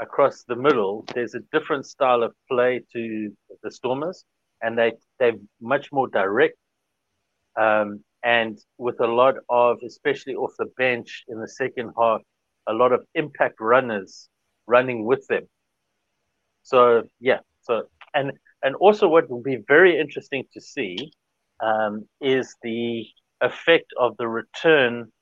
[0.00, 3.30] across the middle, there's a different style of play to
[3.62, 4.24] the Stormers,
[4.62, 6.56] and they they're much more direct,
[7.56, 12.20] um, and with a lot of, especially off the bench in the second half,
[12.66, 14.28] a lot of impact runners
[14.66, 15.44] running with them.
[16.62, 21.12] So yeah, so and and also what will be very interesting to see
[21.60, 23.06] um, is the
[23.40, 25.12] effect of the return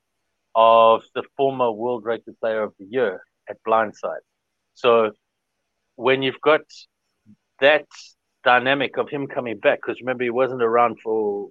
[0.54, 4.24] of the former World Rugby Player of the Year at Blindside.
[4.74, 5.12] So
[5.96, 6.62] when you've got
[7.60, 7.86] that
[8.44, 11.50] dynamic of him coming back, because remember he wasn't around for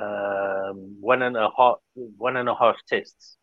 [0.00, 3.36] um, one and a half one and a half tests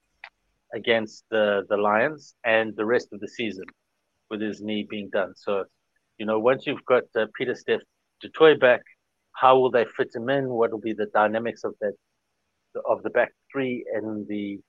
[0.74, 3.66] against the the Lions and the rest of the season
[4.30, 5.34] with his knee being done.
[5.36, 5.66] So
[6.18, 7.82] you know once you've got uh, Pieter-Steph
[8.22, 8.82] du back,
[9.34, 10.50] how will they fit him in?
[10.50, 11.94] What will be the dynamics of that
[12.86, 14.60] of the back three and the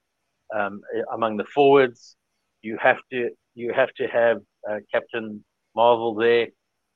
[0.54, 0.80] um,
[1.12, 2.16] among the forwards?
[2.62, 6.48] You have to you have to have uh, Captain Marvel there.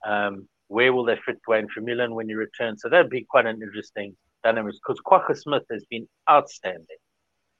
[0.06, 2.78] Um, where will they fit Duane Vermeulen when you return?
[2.78, 6.86] So that'd be quite an interesting dynamic because Kwagga Smith has been outstanding.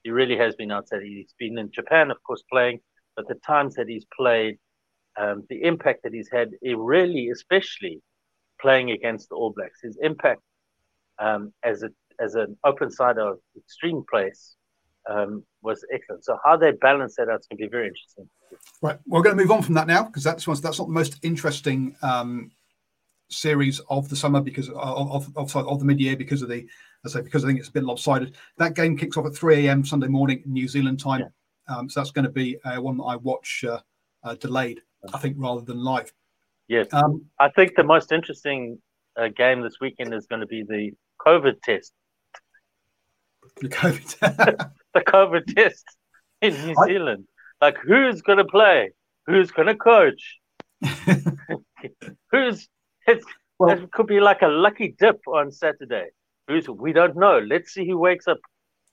[0.03, 1.13] He really has been outstanding.
[1.13, 2.81] He's been in Japan, of course, playing,
[3.17, 4.59] but the times that he's played,
[5.17, 8.01] um, the impact that he's had, it really, especially
[8.61, 10.41] playing against the All Blacks, his impact
[11.19, 11.91] um, as a
[12.23, 14.55] as an open side of extreme place
[15.11, 16.25] um, was excellent.
[16.25, 18.29] So how they balance that out is going to be very interesting.
[18.81, 21.19] Right, we're going to move on from that now because that's that's not the most
[21.23, 22.51] interesting um,
[23.31, 26.67] series of the summer because of of, of the mid year because of the
[27.05, 28.37] I say because I think it's a bit lopsided.
[28.59, 29.85] That game kicks off at 3 a.m.
[29.85, 31.25] Sunday morning New Zealand time,
[31.69, 31.77] yeah.
[31.77, 33.81] um, so that's going to be uh, one that I watch uh,
[34.23, 34.81] uh, delayed,
[35.13, 36.13] I think, rather than live.
[36.69, 38.79] Yes, um, I think the most interesting
[39.17, 40.93] uh, game this weekend is going to be the
[41.27, 41.93] COVID test.
[43.61, 44.71] The COVID.
[44.95, 45.85] the COVID test
[46.41, 47.25] in New I, Zealand.
[47.61, 48.91] Like, who's going to play?
[49.27, 50.39] Who's going to coach?
[52.33, 52.69] who's
[53.07, 53.25] it's,
[53.59, 56.07] well, it could be like a lucky dip on Saturday.
[56.49, 57.39] Who's we don't know.
[57.39, 58.39] Let's see who wakes up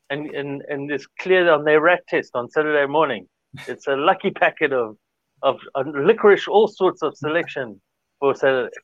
[0.09, 3.27] and and and is clear on their rat test on Saturday morning.
[3.67, 4.97] It's a lucky packet of
[5.41, 7.81] of, of licorice, all sorts of selection
[8.19, 8.75] for Saturday.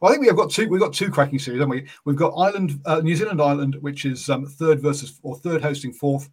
[0.00, 0.68] Well, I think we have got two.
[0.68, 1.88] We've got two cracking series, haven't we?
[2.04, 5.92] We've got Ireland, uh, New Zealand, Ireland, which is um, third versus or third hosting
[5.92, 6.28] fourth,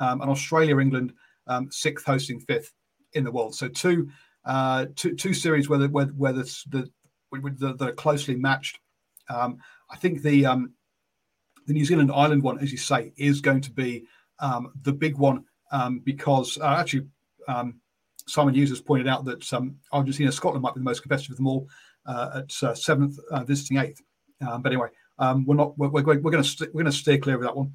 [0.00, 1.12] um, and Australia, England,
[1.46, 2.72] um, sixth hosting fifth
[3.14, 3.54] in the world.
[3.54, 4.10] So two,
[4.44, 6.90] uh, two, two series where the, where, where the, the,
[7.32, 8.78] the, the closely matched.
[9.28, 9.58] Um,
[9.90, 10.72] I think the um,
[11.66, 14.04] the New Zealand Ireland one, as you say, is going to be
[14.38, 15.44] um, the big one
[16.04, 17.06] because uh, actually
[18.26, 19.42] Simon Hughes has pointed out that
[19.92, 21.68] Argentina Scotland might be the most competitive of them all
[22.08, 24.02] at uh, seventh, uh, visiting eighth.
[24.46, 26.98] Um, but anyway, um, we're not we're, we're, we're going to st- we're going to
[26.98, 27.74] steer clear of that one,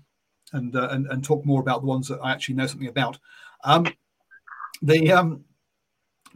[0.53, 3.19] and, uh, and and talk more about the ones that I actually know something about.
[3.63, 3.87] Um,
[4.81, 5.43] the um,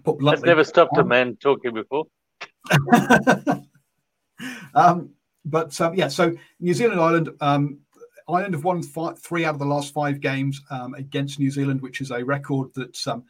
[0.03, 2.05] put bluntly, I've never stopped um, a man talking before.
[4.75, 5.11] um,
[5.45, 7.79] but um, yeah, so New Zealand, Ireland, um,
[8.27, 11.81] Ireland have won five, three out of the last five games um, against New Zealand,
[11.81, 13.23] which is a record that um,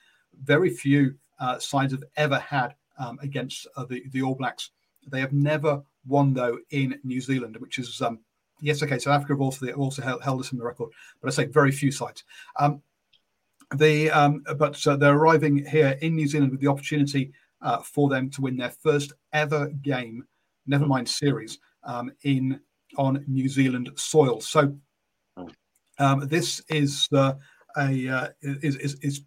[0.44, 4.72] very few uh, sides have ever had um, against uh, the, the All Blacks.
[5.10, 8.20] They have never won, though in New Zealand, which is um,
[8.62, 9.00] yes, okay.
[9.00, 10.90] South Africa have also also held, held us in the record,
[11.22, 12.24] but I say very few sites.
[12.58, 12.82] Um,
[13.76, 17.32] the um, but uh, they're arriving here in New Zealand with the opportunity
[17.62, 20.26] uh, for them to win their first ever game,
[20.66, 22.60] never mind series, um, in
[22.98, 24.40] on New Zealand soil.
[24.40, 24.76] So
[26.00, 27.34] um, this is uh,
[27.78, 29.22] a uh, is, is, is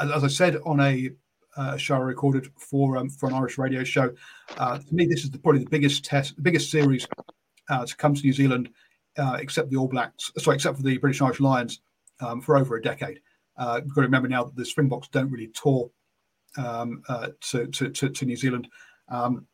[0.00, 1.10] as I said on a
[1.56, 4.12] uh, show I recorded for um, for an Irish radio show.
[4.58, 7.06] Uh, to me, this is the, probably the biggest test, the biggest series
[7.68, 8.70] uh, to come to New Zealand,
[9.18, 11.80] uh, except the All Blacks, sorry, except for the British Irish Lions,
[12.20, 13.20] um, for over a decade.
[13.56, 15.90] Uh, you've got to remember now that the Springboks don't really tour
[16.56, 18.68] um, uh, to, to, to, to, New Zealand
[19.08, 19.46] um,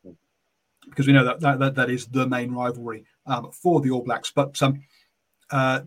[0.88, 4.02] because we know that, that that, that is the main rivalry um, for the All
[4.02, 4.30] Blacks.
[4.30, 4.82] But um,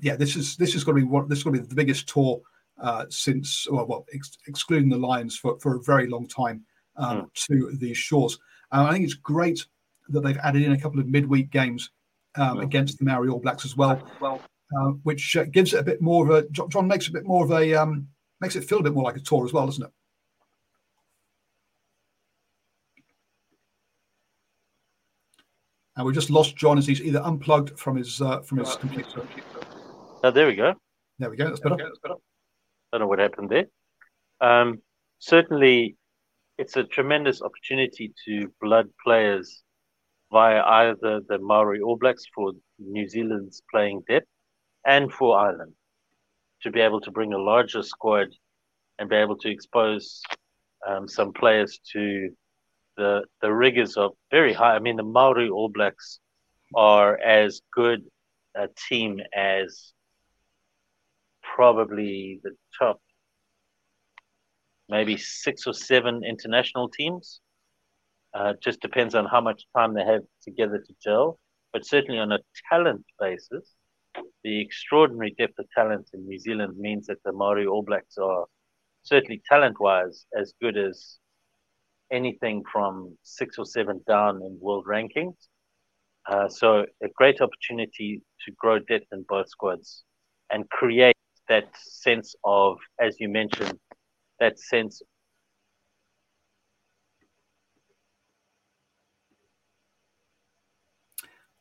[0.01, 1.75] yeah, this is this is going to be what this is going to be the
[1.75, 2.41] biggest tour
[2.81, 6.65] uh, since well, well ex- excluding the Lions for, for a very long time
[6.97, 7.33] um, mm.
[7.33, 8.37] to these shores.
[8.71, 9.65] Uh, I think it's great
[10.09, 11.91] that they've added in a couple of midweek games
[12.35, 12.63] um, mm.
[12.63, 14.01] against the Maori All Blacks as well.
[14.19, 14.41] Well,
[14.77, 17.43] uh, which uh, gives it a bit more of a John makes a bit more
[17.43, 18.07] of a um,
[18.41, 19.91] makes it feel a bit more like a tour as well, doesn't it?
[25.95, 29.27] And we've just lost John as he's either unplugged from his uh, from his computer.
[30.23, 30.73] Oh, there we go.
[31.19, 31.45] There we go.
[31.45, 31.77] That's better.
[31.77, 32.15] That's better.
[32.93, 33.65] Don't know what happened there.
[34.39, 34.83] Um,
[35.17, 35.95] certainly,
[36.59, 39.63] it's a tremendous opportunity to blood players
[40.31, 44.27] via either the Maori All Blacks for New Zealand's playing depth
[44.85, 45.73] and for Ireland
[46.61, 48.27] to be able to bring a larger squad
[48.99, 50.21] and be able to expose
[50.87, 52.29] um, some players to
[52.95, 54.75] the the rigors of very high.
[54.75, 56.19] I mean, the Maori All Blacks
[56.75, 58.03] are as good
[58.55, 59.92] a team as
[61.55, 62.99] probably the top
[64.89, 67.39] maybe six or seven international teams.
[68.33, 71.39] Uh, just depends on how much time they have together to gel.
[71.71, 72.39] But certainly on a
[72.69, 73.73] talent basis,
[74.43, 78.45] the extraordinary depth of talent in New Zealand means that the Maori All Blacks are
[79.03, 81.17] certainly talent wise as good as
[82.11, 85.47] anything from six or seven down in world rankings.
[86.27, 90.03] Uh, so a great opportunity to grow depth in both squads
[90.51, 91.12] and create
[91.49, 93.77] that sense of, as you mentioned,
[94.39, 95.01] that sense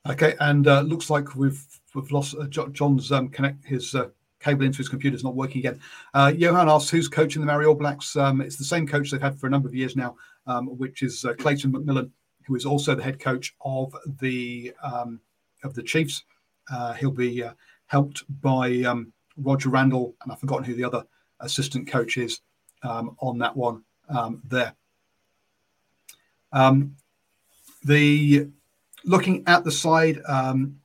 [0.08, 1.64] Okay, and uh, looks like we've
[1.94, 4.08] we've lost uh, John's um, connect his uh,
[4.40, 5.80] cable into his computer is not working again.
[6.12, 8.16] Uh, Johan asks who's coaching the Maori All Blacks.
[8.16, 10.16] Um, it's the same coach they've had for a number of years now,
[10.48, 12.10] um, which is uh, Clayton McMillan,
[12.46, 15.20] who is also the head coach of the um,
[15.62, 16.24] of the Chiefs.
[16.72, 17.44] Uh, he'll be
[17.86, 21.04] helped by um, Roger Randle, and I've forgotten who the other
[21.40, 22.40] assistant coach is
[22.82, 23.82] um, on that one
[24.44, 24.74] there.
[27.84, 28.48] the
[29.04, 30.78] looking at the side um,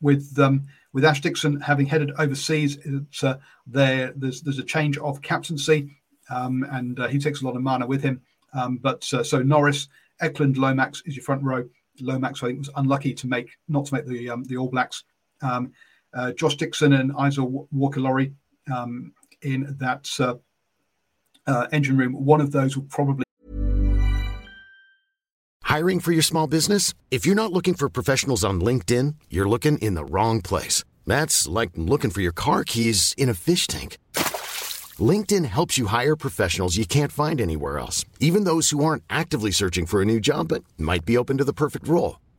[0.00, 2.78] with um, with Ash Dixon having headed overseas,
[3.22, 3.36] uh,
[3.66, 5.96] there there's there's a change of captaincy,
[6.30, 8.20] um, and uh, he takes a lot of mana with him.
[8.52, 9.88] Um, but uh, so Norris,
[10.20, 11.68] Eklund, Lomax is your front row.
[12.00, 15.04] Lomax I think was unlucky to make not to make the um, the All Blacks.
[15.42, 15.72] Um,
[16.14, 18.32] uh, Josh Dickson and Isa Walker-Leawere
[19.42, 20.34] in that uh,
[21.46, 22.12] uh, engine room.
[22.12, 23.24] One of those will probably
[25.62, 26.94] Hiring for your small business?
[27.12, 30.82] If you're not looking for professionals on LinkedIn, you're looking in the wrong place.
[31.06, 33.96] That's like looking for your car keys in a fish tank.
[34.98, 39.52] LinkedIn helps you hire professionals you can't find anywhere else, even those who aren't actively
[39.52, 42.18] searching for a new job but might be open to the perfect role.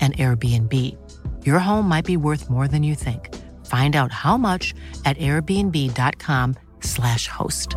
[0.00, 0.96] an Airbnb.
[1.44, 3.36] Your home might be worth more than you think.
[3.66, 4.74] Find out how much
[5.04, 7.76] at airbnb.com/slash host.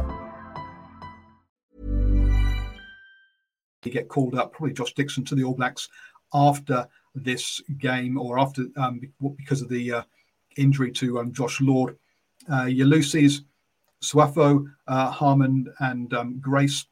[3.84, 5.90] You get called up, probably Josh Dickson, to the All Blacks
[6.34, 9.02] after this game or after um,
[9.36, 10.04] because of the uh,
[10.56, 11.98] injury to um, Josh Lord.
[12.52, 13.44] Uh, Ulysses,
[14.02, 16.86] Suafo, uh, Harmon, and um, Grace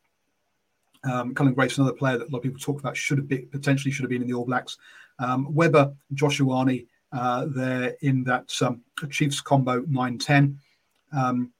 [1.03, 3.47] um, Cullen Grace, another player that a lot of people talk about, should have been
[3.47, 4.77] potentially should have been in the All Blacks.
[5.19, 10.59] Um, Weber, Joshuani, uh, they're in that um, Chiefs combo 9 10.
[11.13, 11.51] Um,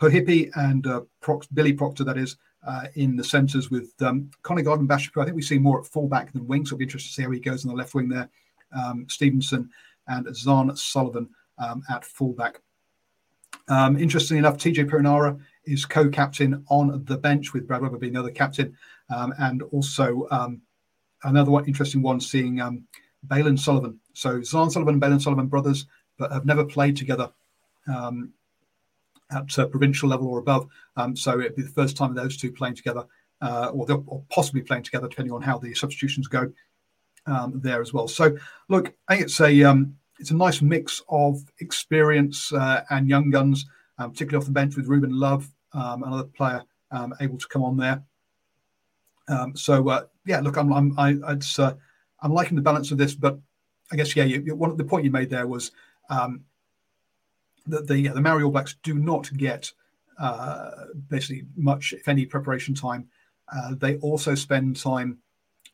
[0.00, 2.36] Poihipi and uh, Prox- Billy Proctor, that is,
[2.66, 5.20] uh, in the centres with um, Conor Garden-Bachop.
[5.20, 7.22] I think we see more at fullback than wing, so it'll be interesting to see
[7.22, 8.28] how he goes on the left wing there.
[8.72, 9.68] Um, Stevenson
[10.08, 12.60] and Zahn Sullivan um, at fullback.
[13.68, 18.20] Um, interestingly enough, TJ Perenara is co-captain on the bench with Brad Weber being the
[18.20, 18.76] other captain,
[19.14, 20.60] um, and also um,
[21.24, 22.84] another one interesting one seeing um,
[23.26, 23.98] Bailyn Sullivan.
[24.12, 25.86] So Zahn Sullivan and Bailyn Sullivan brothers,
[26.18, 27.30] but have never played together
[27.86, 28.32] um,
[29.30, 30.68] at provincial level or above.
[30.96, 33.04] Um, so it'd be the first time those two playing together,
[33.40, 36.52] uh, or, or, possibly playing together, depending on how the substitutions go
[37.26, 38.08] um, there as well.
[38.08, 38.36] So
[38.68, 43.30] look, I think it's a um, it's a nice mix of experience uh, and young
[43.30, 43.66] guns,
[43.98, 46.62] um, particularly off the bench with Ruben Love, another player
[47.20, 48.02] able to come on there.
[49.30, 51.74] Um, so uh, yeah, look, I'm I'm I, it's, uh,
[52.20, 53.38] I'm liking the balance of this, but
[53.92, 55.70] I guess yeah, you, you, one the point you made there was
[56.10, 56.44] um,
[57.66, 59.72] that the the Maori All Blacks do not get
[60.18, 60.70] uh,
[61.08, 63.08] basically much, if any, preparation time.
[63.52, 65.18] Uh, they also spend time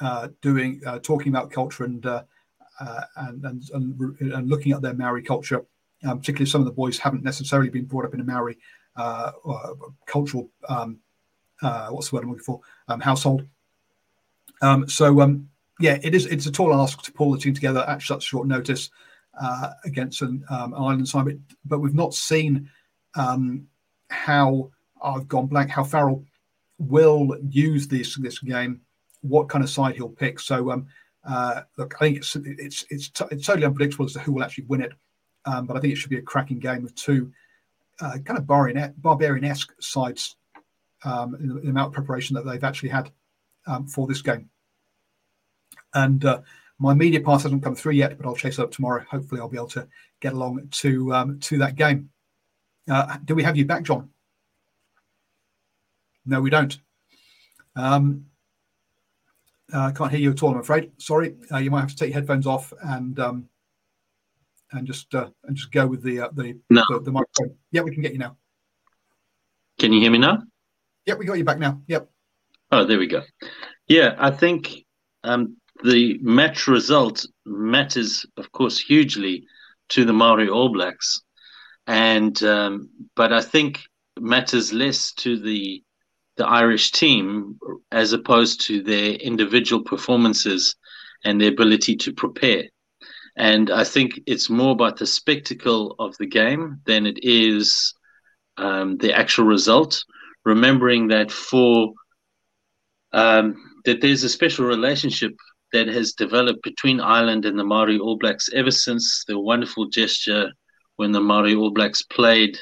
[0.01, 5.23] uh, doing uh, talking about culture and, and, and, and and looking at their Maori
[5.23, 5.65] culture.
[6.05, 8.59] Um, particularly, some of the boys haven't necessarily been brought up in a Maori
[10.07, 10.99] cultural um,
[11.61, 13.47] what's the word I'm looking for um, household.
[14.63, 15.49] Um, so um,
[15.81, 16.27] yeah, it is.
[16.27, 18.91] It's a tall ask to pull the team together at such short notice
[19.41, 21.37] uh, against an, um, an, island side, but,
[21.67, 22.71] but, we've not seen
[23.17, 23.67] um,
[24.09, 24.71] how
[25.03, 25.71] I've gone blank.
[25.71, 26.25] How Farrell
[26.79, 28.81] will use this this game,
[29.21, 30.41] what kind of side he'll pick.
[30.41, 30.87] So um,
[31.25, 34.45] uh, look, I think it's it's it's, t- it's, totally unpredictable as to who will
[34.45, 34.93] actually win it,
[35.45, 37.31] um, but I think it should be a cracking game of two
[38.01, 40.37] uh, kind of barbarian esque sides
[41.05, 43.11] um, in, the, in the amount of preparation that they've actually had
[43.67, 44.49] um, for this game.
[45.95, 46.41] And uh,
[46.79, 49.05] my media pass hasn't come through yet, but I'll chase it up tomorrow.
[49.11, 49.89] Hopefully, I'll be able to
[50.21, 52.11] get along to um, to that game.
[52.89, 54.11] Uh, do we have you back, John?
[56.25, 56.79] No, we don't.
[57.75, 58.27] Um,
[59.73, 60.51] uh, I can't hear you at all.
[60.51, 60.93] I'm afraid.
[60.99, 63.49] Sorry, uh, you might have to take your headphones off and um,
[64.73, 66.83] and just uh, and just go with the uh, the, no.
[66.91, 67.57] the, the microphone.
[67.73, 68.37] Yeah, we can get you now.
[69.79, 70.43] Can you hear me now?
[71.07, 71.81] Yep, we got you back now.
[71.87, 72.11] Yep.
[72.73, 73.23] Oh, there we go.
[73.87, 74.85] Yeah, I think
[75.23, 79.47] um, the match result matters, of course, hugely
[79.91, 81.23] to the Maori All Blacks,
[81.87, 83.81] and um, but I think
[84.19, 85.83] matters less to the
[86.37, 87.59] the Irish team
[87.93, 90.75] as opposed to their individual performances
[91.25, 92.65] and their ability to prepare.
[93.37, 97.95] And I think it's more about the spectacle of the game than it is
[98.57, 100.03] um, the actual result.
[100.47, 101.93] Remembering that for
[103.13, 105.33] um, that there's a special relationship
[105.73, 110.51] that has developed between Ireland and the Maori All Blacks ever since the wonderful gesture
[110.97, 112.57] when the Maori All Blacks played.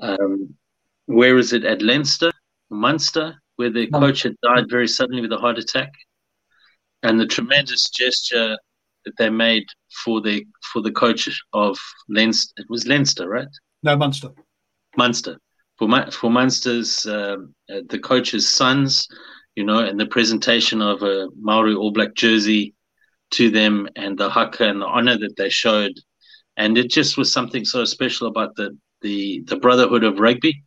[0.00, 0.54] Um,
[1.06, 2.30] where is it at Leinster,
[2.70, 5.92] Munster, where the coach had died very suddenly with a heart attack,
[7.02, 8.56] and the tremendous gesture
[9.04, 9.64] that they made
[10.04, 11.76] for the for the coach of
[12.08, 12.54] Leinster.
[12.56, 13.48] It was Leinster, right?
[13.82, 14.30] No, Munster.
[14.96, 15.38] Munster.
[15.82, 19.08] For for Munster's um, uh, the coach's sons
[19.54, 22.74] you know, and the presentation of a Maori All Black jersey
[23.32, 25.92] to them and the haka and the honor that they showed.
[26.56, 30.62] And it just was something so special about the the, the brotherhood of rugby.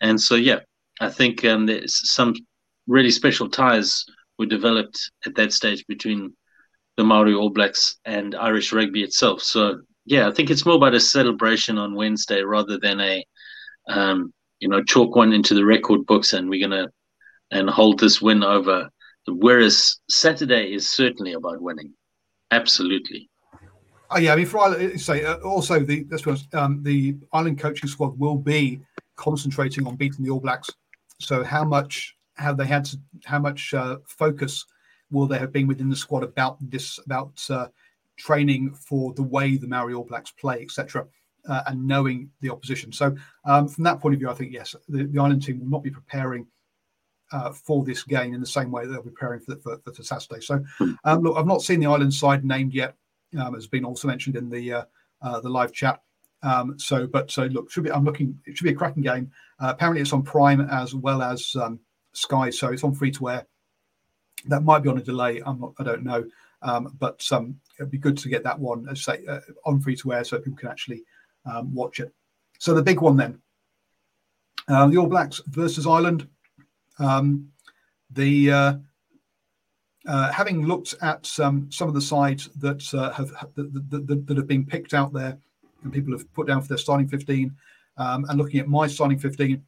[0.00, 0.60] And so, yeah,
[1.00, 2.34] I think um, there's some
[2.86, 4.04] really special ties
[4.38, 6.34] were developed at that stage between
[6.96, 9.42] the Maori All Blacks and Irish rugby itself.
[9.42, 13.24] So, yeah, I think it's more about a celebration on Wednesday rather than a,
[13.88, 14.32] um,
[14.64, 16.90] you know, chalk one into the record books and we're to
[17.50, 18.88] and hold this win over.
[19.28, 21.92] Whereas Saturday is certainly about winning.
[22.50, 23.28] Absolutely.
[24.10, 27.90] Oh yeah, I mean, for say uh, also the this was um, the Ireland coaching
[27.90, 28.80] squad will be
[29.16, 30.70] concentrating on beating the All Blacks.
[31.20, 32.96] So how much have they had to?
[33.26, 34.64] How much uh, focus
[35.10, 37.68] will there have been within the squad about this about uh,
[38.16, 41.06] training for the way the Maori All Blacks play, etc.,
[41.48, 42.92] uh, and knowing the opposition?
[42.92, 43.14] So
[43.44, 45.82] um, from that point of view, I think yes, the, the Ireland team will not
[45.82, 46.46] be preparing
[47.32, 50.40] uh, for this game in the same way they'll be preparing for, for, for Saturday.
[50.40, 50.62] So,
[51.04, 52.94] um, look, I've not seen the island side named yet,
[53.38, 54.84] um, has been also mentioned in the uh,
[55.22, 56.00] uh, the live chat.
[56.42, 58.38] Um, so, but so look, should be I'm looking.
[58.46, 59.32] It should be a cracking game.
[59.58, 61.80] Uh, apparently, it's on Prime as well as um,
[62.12, 63.46] Sky, so it's on free to air.
[64.46, 65.42] That might be on a delay.
[65.44, 65.72] I'm not.
[65.78, 66.24] I don't know.
[66.62, 69.96] Um, but um, it'd be good to get that one, as say, uh, on free
[69.96, 71.02] to air, so people can actually
[71.46, 72.12] um, watch it.
[72.58, 73.40] So the big one then,
[74.68, 76.28] uh, the All Blacks versus Ireland.
[76.98, 77.48] Um,
[78.10, 78.74] the uh,
[80.06, 84.36] uh, having looked at um, some of the sides that uh, have that, that, that,
[84.36, 85.38] have been picked out there
[85.82, 87.54] and people have put down for their starting 15,
[87.96, 89.62] um, and looking at my starting 15,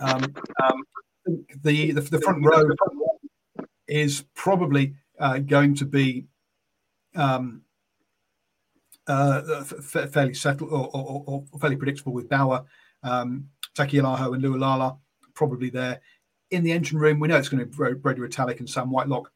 [0.00, 0.82] um, um
[1.62, 2.62] the, the, the front row
[3.86, 6.26] is probably uh, going to be
[7.14, 7.62] um,
[9.06, 12.64] uh, fairly settled or, or, or, fairly predictable with Bauer,
[13.02, 13.48] um,
[13.78, 14.98] and Lualala
[15.34, 16.00] probably there
[16.52, 19.32] in the engine room, we know it's going to be Brodie Retallick and Sam Whitelock.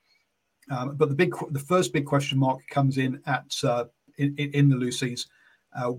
[0.70, 3.84] Um, but the big, the first big question mark comes in at uh,
[4.18, 5.26] in, in, the loosies.
[5.76, 5.92] Uh,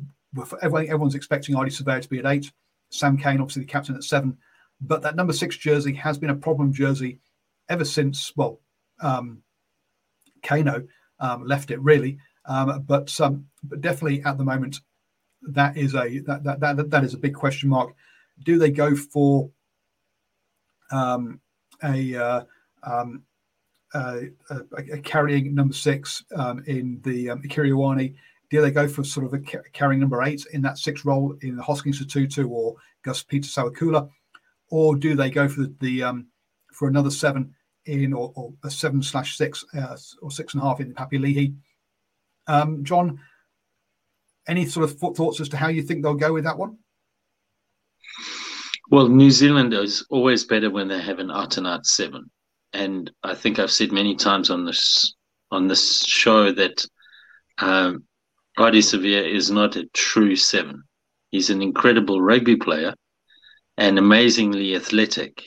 [0.61, 2.51] everyone, everyone's expecting Ardie Savea to be at eight.
[2.91, 4.37] Sam Cane, obviously the captain, at seven.
[4.79, 7.19] But that number six jersey has been a problem jersey
[7.69, 8.61] ever since, well,
[9.01, 9.41] um,
[10.43, 10.87] Kaino
[11.19, 12.19] um, left it really.
[12.47, 14.79] Um, but um, but definitely at the moment,
[15.41, 17.93] that is a that, that that that is a big question mark.
[18.43, 19.49] Do they go for
[20.91, 21.39] um,
[21.83, 22.43] a, uh,
[22.83, 23.23] um,
[23.93, 24.27] a,
[24.77, 29.39] a, carrying number six um, in the um, Do they go for sort of a
[29.73, 34.09] carrying number eight in that six role in the Hoskins Sotutu or Gus Pita Sowakula,
[34.69, 36.27] or do they go for the, the um,
[36.73, 37.53] for another seven
[37.85, 41.55] in or, or a seven slash six uh, or six and a half in Papali'i?
[42.47, 43.19] Um, John,
[44.47, 46.77] any sort of thoughts as to how you think they'll go with that one?
[48.89, 52.31] Well, New Zealand is always better when they have an out and seven,
[52.71, 55.13] and I think I've said many times on this
[55.51, 56.85] on this show that
[57.57, 58.03] um,
[58.57, 60.83] Ardie Savea is not a true seven.
[61.31, 62.93] He's an incredible rugby player
[63.77, 65.43] and amazingly athletic,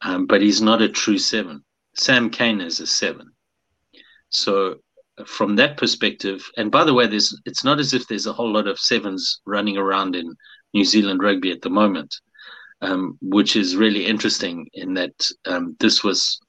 [0.00, 1.62] um, but he's not a true seven.
[1.94, 3.32] Sam Cane is a seven.
[4.30, 4.76] So
[5.24, 8.52] from that perspective, and by the way, there's it's not as if there's a whole
[8.52, 10.34] lot of sevens running around in
[10.74, 12.14] New Zealand rugby at the moment
[12.82, 15.14] um, which is really interesting in that
[15.46, 16.40] um, this was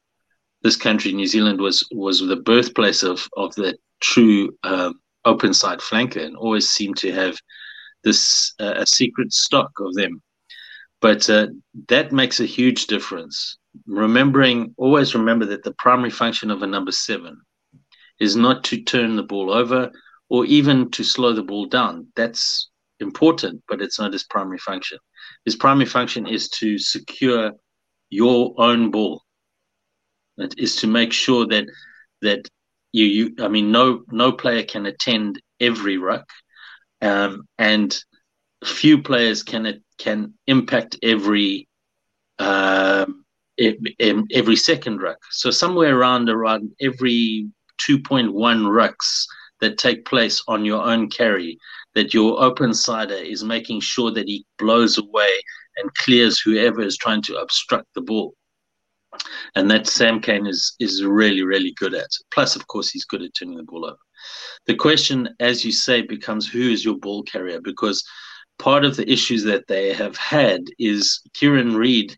[0.63, 4.91] this country, New Zealand, was was the birthplace of of the true uh,
[5.25, 7.37] open side flanker, and always seemed to have
[8.03, 10.21] this uh, a secret stock of them.
[10.99, 11.47] But uh,
[11.89, 13.57] that makes a huge difference.
[13.85, 17.39] Remembering, always remember that the primary function of a number seven
[18.19, 19.91] is not to turn the ball over
[20.29, 22.07] or even to slow the ball down.
[22.15, 24.97] That's important, but it's not his primary function.
[25.45, 27.51] His primary function is to secure
[28.09, 29.23] your own ball.
[30.37, 31.65] It is to make sure that
[32.21, 32.47] that
[32.91, 36.27] you, you I mean no no player can attend every ruck,
[37.01, 37.97] um, and
[38.63, 41.67] few players can can impact every
[42.39, 43.25] um,
[43.59, 45.17] every second ruck.
[45.31, 47.47] So somewhere around around every
[47.77, 49.25] 2.1 rucks
[49.61, 51.57] that take place on your own carry
[51.95, 55.29] that your open sider is making sure that he blows away
[55.77, 58.33] and clears whoever is trying to obstruct the ball.
[59.55, 62.09] And that Sam Cane is is really, really good at.
[62.31, 63.97] Plus, of course, he's good at turning the ball over.
[64.67, 67.59] The question, as you say, becomes who is your ball carrier?
[67.61, 68.03] Because
[68.59, 72.15] part of the issues that they have had is Kieran Read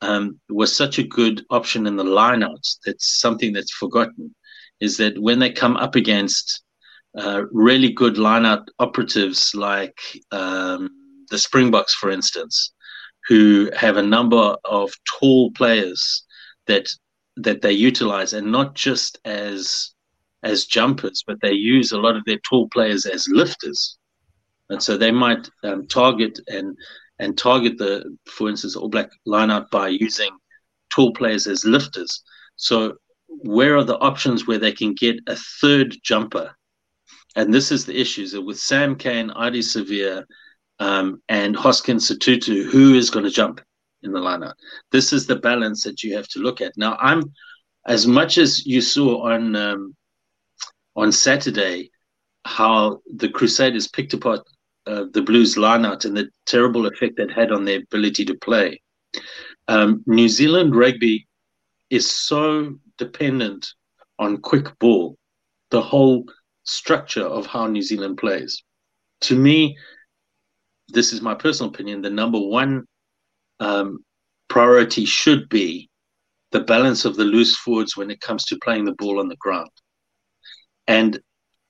[0.00, 2.78] um, was such a good option in the lineouts.
[2.84, 4.34] That's something that's forgotten.
[4.86, 6.46] Is that when they come up against
[7.16, 9.98] uh, really good lineout operatives like
[10.32, 10.90] um,
[11.30, 12.72] the Springboks, for instance,
[13.28, 16.24] who have a number of tall players
[16.66, 16.86] that
[17.36, 19.94] that they utilize, and not just as
[20.42, 23.98] as jumpers, but they use a lot of their tall players as lifters,
[24.70, 26.76] and so they might um, target and
[27.18, 30.32] and target the, for instance, All Black lineout by using
[30.92, 32.22] tall players as lifters.
[32.56, 32.96] So
[33.42, 36.54] where are the options where they can get a third jumper
[37.36, 40.24] and this is the issue: is that with Sam Cane, Ardie Savea,
[40.78, 43.60] um, and Hoskins Sotutu, who is going to jump
[44.02, 44.54] in the lineup?
[44.90, 46.76] This is the balance that you have to look at.
[46.76, 47.32] Now, I'm
[47.86, 49.96] as much as you saw on um,
[50.96, 51.90] on Saturday
[52.44, 54.40] how the Crusaders picked apart
[54.86, 58.82] uh, the Blues lineout and the terrible effect that had on their ability to play.
[59.68, 61.28] Um, New Zealand rugby
[61.88, 63.66] is so dependent
[64.18, 65.16] on quick ball.
[65.70, 66.24] The whole
[66.64, 68.62] structure of how New Zealand plays.
[69.22, 69.76] To me,
[70.88, 72.84] this is my personal opinion, the number one
[73.60, 73.98] um,
[74.48, 75.88] priority should be
[76.50, 79.36] the balance of the loose forwards when it comes to playing the ball on the
[79.36, 79.70] ground.
[80.86, 81.18] And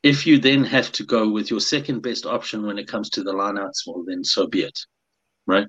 [0.02, 3.22] if you then have to go with your second best option when it comes to
[3.22, 4.78] the lineouts, well, then so be it,
[5.46, 5.66] right?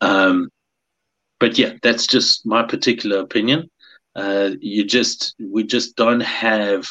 [0.00, 0.48] Um,
[1.38, 3.68] but yeah, that's just my particular opinion.
[4.16, 6.86] Uh, you just we just don't have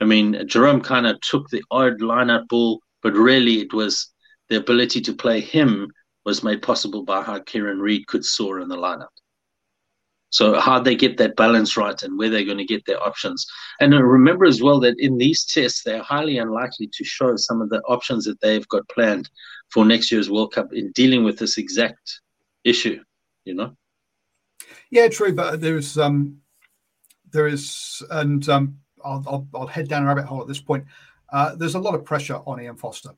[0.00, 4.12] I mean, Jerome kind of took the odd lineup ball, but really it was
[4.48, 5.90] the ability to play him
[6.24, 9.08] was made possible by how Kieran Read could soar in the lineup.
[10.30, 13.46] So how they get that balance right and where they're going to get their options.
[13.80, 17.70] And remember as well that in these tests, they're highly unlikely to show some of
[17.70, 19.30] the options that they've got planned
[19.70, 22.20] for next year's World Cup in dealing with this exact
[22.64, 23.00] issue,
[23.44, 23.76] you know?
[24.90, 25.32] Yeah, true.
[25.32, 26.40] But there's, um,
[27.36, 30.84] there is, and um, I'll, I'll, I'll head down a rabbit hole at this point.
[31.32, 33.10] Uh, there's a lot of pressure on Ian Foster.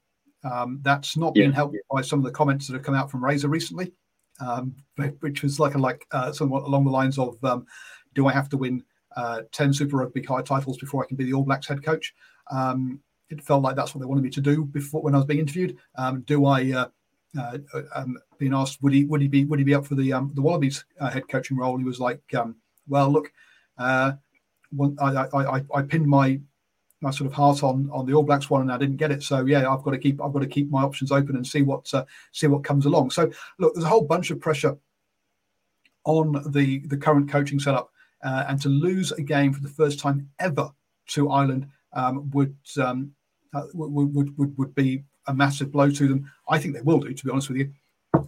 [0.44, 1.44] Um, that's not yeah.
[1.44, 3.92] been helped by some of the comments that have come out from Razor recently
[4.40, 4.74] um,
[5.20, 7.66] which was like a, like uh, somewhat along the lines of, um,
[8.14, 8.84] "Do I have to win
[9.16, 12.14] uh, ten Super Rugby high titles before I can be the All Blacks head coach?"
[12.50, 13.00] Um,
[13.30, 15.40] it felt like that's what they wanted me to do before when I was being
[15.40, 15.76] interviewed.
[15.96, 16.88] Um, do I uh,
[17.38, 17.58] uh,
[17.94, 20.30] um, being asked would he would he be would he be up for the um,
[20.34, 21.76] the Wallabies uh, head coaching role?
[21.76, 22.56] He was like, um,
[22.86, 23.32] "Well, look,
[23.78, 24.12] uh,
[25.00, 26.40] I, I, I, I pinned my
[27.00, 29.22] my sort of heart on on the All Blacks one, and I didn't get it.
[29.22, 31.62] So yeah, I've got to keep I've got to keep my options open and see
[31.62, 33.10] what uh, see what comes along.
[33.10, 34.76] So look, there's a whole bunch of pressure
[36.04, 37.92] on the the current coaching setup,
[38.24, 40.70] uh, and to lose a game for the first time ever
[41.08, 43.12] to Ireland um, would, um,
[43.54, 46.30] uh, would, would would would be a massive blow to them.
[46.48, 47.72] I think they will do, to be honest with you.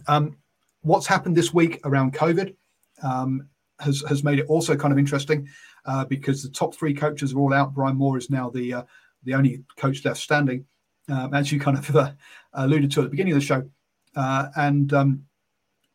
[0.07, 0.37] Um,
[0.81, 2.55] what's happened this week around COVID
[3.03, 3.47] um,
[3.81, 5.47] has has made it also kind of interesting
[5.85, 7.73] uh, because the top three coaches are all out.
[7.73, 8.83] Brad Mooar is now the uh,
[9.23, 10.65] the only coach left standing,
[11.09, 12.11] um, as you kind of uh,
[12.53, 13.69] alluded to at the beginning of the show.
[14.15, 15.25] Uh, and um,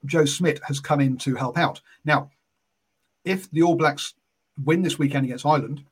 [0.04, 1.80] Joe Schmidt has come in to help out.
[2.04, 2.30] Now,
[3.24, 4.14] if the All Blacks
[4.64, 5.84] win this weekend against Ireland,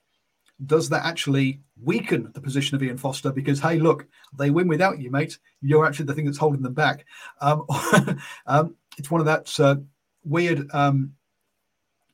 [0.66, 3.32] does that actually weaken the position of Ian Foster?
[3.32, 4.06] Because hey, look,
[4.38, 5.38] they win without you, mate.
[5.60, 7.04] You're actually the thing that's holding them back.
[7.40, 7.66] Um,
[8.46, 9.76] um, it's one of that uh,
[10.24, 11.12] weird um,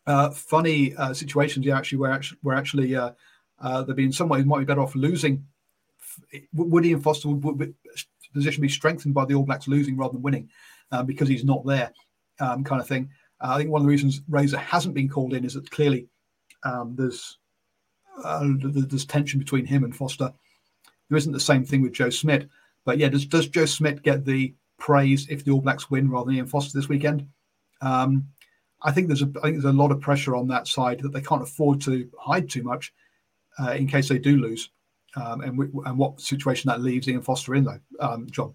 [0.07, 1.66] uh, funny uh, situations.
[1.66, 3.12] Yeah, actually, where actually, where actually uh,
[3.61, 5.44] uh, they'd be in some ways might be better off losing.
[6.53, 7.74] Woody and Foster would, would
[8.32, 10.48] position be strengthened by the All Blacks losing rather than winning
[10.92, 11.92] uh, because he's not there,
[12.40, 13.11] um, kind of thing.
[13.40, 16.09] Uh, I think one of the reasons Razor hasn't been called in is that clearly
[16.64, 17.38] um, there's
[18.22, 20.32] uh, there's tension between him and Foster.
[21.09, 22.48] There isn't the same thing with Joe Schmidt,
[22.84, 26.26] but yeah, does does Joe Schmidt get the praise if the All Blacks win rather
[26.26, 27.26] than Ian Foster this weekend?
[27.80, 28.26] Um,
[28.83, 31.12] I think there's a I think there's a lot of pressure on that side that
[31.12, 32.93] they can't afford to hide too much
[33.59, 34.70] uh, in case they do lose,
[35.16, 38.55] um, and and what situation that leaves Ian Foster in though, um, John.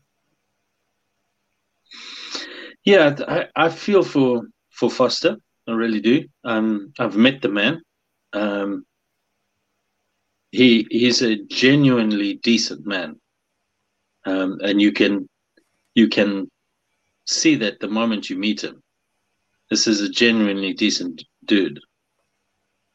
[2.83, 5.37] Yeah, I, I feel for for Foster.
[5.67, 6.25] I really do.
[6.43, 7.81] Um, I've met the man.
[8.33, 8.85] Um,
[10.51, 13.19] he he's a genuinely decent man,
[14.25, 15.27] um, and you can
[15.95, 16.49] you can
[17.25, 18.81] see that the moment you meet him.
[19.69, 21.79] This is a genuinely decent dude.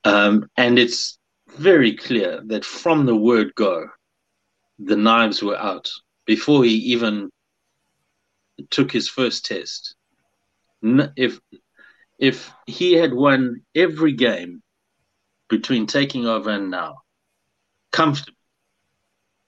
[0.05, 1.18] Um, and it's
[1.57, 3.89] very clear that from the word go,
[4.79, 5.91] the knives were out
[6.27, 7.31] before he even
[8.71, 9.95] took his first test.
[11.16, 11.41] If
[12.18, 14.62] if he had won every game
[15.49, 16.99] between taking over and now,
[17.93, 18.37] comfortably,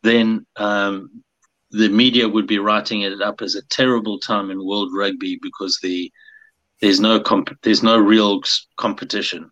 [0.03, 1.23] then um,
[1.70, 5.79] the media would be writing it up as a terrible time in world rugby because
[5.83, 6.11] the
[6.83, 8.43] there's no comp- there's no real
[8.76, 9.51] competition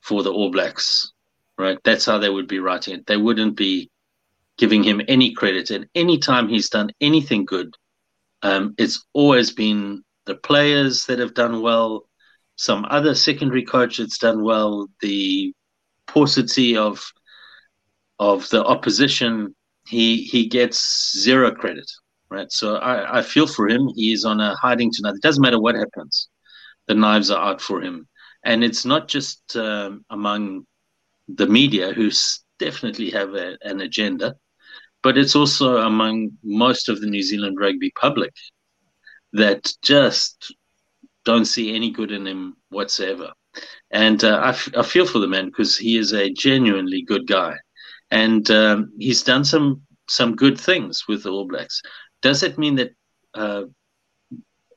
[0.00, 1.12] for the All Blacks,
[1.58, 1.78] right?
[1.84, 3.06] That's how they would be writing it.
[3.06, 3.90] They wouldn't be
[4.56, 5.70] giving him any credit.
[5.70, 7.74] And any time he's done anything good,
[8.42, 12.04] um, it's always been the players that have done well,
[12.56, 15.52] some other secondary coach that's done well, the
[16.06, 17.04] paucity of
[18.18, 19.54] of the opposition.
[19.86, 21.90] He he gets zero credit,
[22.30, 22.50] right?
[22.50, 23.88] So I, I feel for him.
[23.94, 25.16] He is on a hiding tonight.
[25.16, 26.30] It doesn't matter what happens
[26.88, 28.08] the knives are out for him.
[28.44, 30.66] And it's not just um, among
[31.28, 32.10] the media who
[32.58, 34.34] definitely have a, an agenda,
[35.02, 38.32] but it's also among most of the New Zealand rugby public
[39.32, 40.54] that just
[41.24, 43.32] don't see any good in him whatsoever.
[43.90, 47.26] And uh, I, f- I feel for the man because he is a genuinely good
[47.26, 47.56] guy,
[48.10, 51.80] and um, he's done some some good things with the All Blacks.
[52.22, 52.92] Does it mean that
[53.34, 53.64] uh,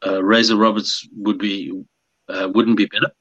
[0.06, 1.72] uh, Razor Roberts would be
[2.30, 3.12] uh, wouldn't be better.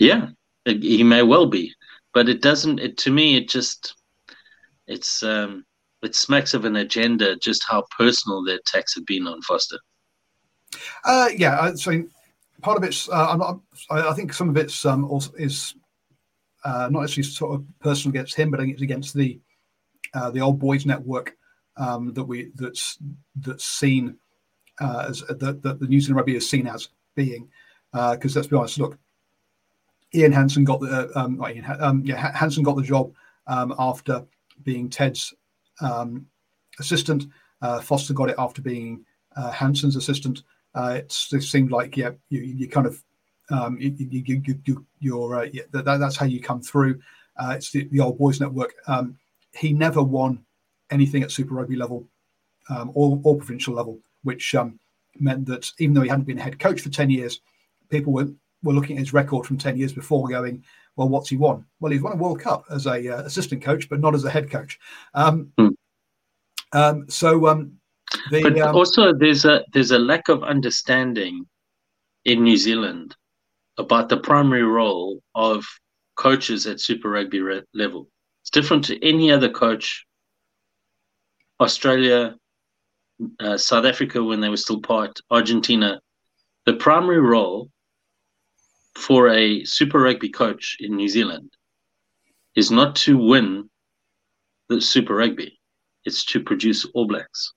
[0.00, 0.28] Yeah,
[0.64, 1.74] he may well be,
[2.14, 2.78] but it doesn't.
[2.78, 3.94] It to me, it just
[4.86, 5.64] it's um,
[6.02, 7.36] it smacks of an agenda.
[7.36, 9.78] Just how personal their attacks have been on Foster.
[11.04, 12.02] Uh, yeah, so
[12.62, 13.08] part of it's.
[13.08, 13.60] Uh, not,
[13.90, 15.74] I think some of it's um, also is
[16.64, 19.40] uh, not actually sort of personal against him, but I think it's against the
[20.14, 21.36] uh, the old boys network
[21.76, 22.98] um, that we that's
[23.36, 24.16] that's seen
[24.80, 27.48] uh, as that, that the New Zealand rugby is seen as being.
[27.92, 28.98] Because uh, let's be honest, look,
[30.14, 33.12] Ian Hansen got the um, Ian, um, yeah Hansen got the job
[33.46, 34.24] um, after
[34.62, 35.34] being Ted's
[35.80, 36.26] um,
[36.78, 37.26] assistant.
[37.60, 39.04] Uh, Foster got it after being
[39.36, 40.44] uh, Hansen's assistant.
[40.74, 43.02] Uh, it seemed like yeah, you, you kind of
[43.50, 47.00] Um, you, you, you, you, you're uh, yeah, that, that's how you come through.
[47.40, 48.74] Uh, it's the, the, old boys network.
[48.86, 49.16] Um,
[49.54, 50.44] he never won
[50.90, 52.04] anything at Super Rugby level
[52.94, 54.78] or, or provincial level, which um,
[55.20, 57.40] meant that even though he hadn't been a head coach for ten years,
[57.88, 58.28] people were
[58.62, 60.64] were looking at his record from ten years before, going,
[60.96, 63.88] "Well, what's he won?" Well, he's won a World Cup as a uh, assistant coach,
[63.88, 64.78] but not as a head coach.
[65.14, 65.68] Um, hmm.
[66.72, 67.38] Um, so
[68.30, 71.46] the, but also there's a there's a lack of understanding
[72.24, 73.16] in New Zealand
[73.78, 75.64] about the primary role of
[76.16, 78.08] coaches at Super Rugby re- level.
[78.42, 80.04] It's different to any other coach.
[81.60, 82.36] Australia,
[83.40, 86.00] uh, South Africa, when they were still part, Argentina,
[86.66, 87.70] the primary role
[88.94, 91.50] for a Super Rugby coach in New Zealand
[92.54, 93.70] is not to win
[94.68, 95.58] the Super Rugby,
[96.04, 97.52] it's to produce All Blacks.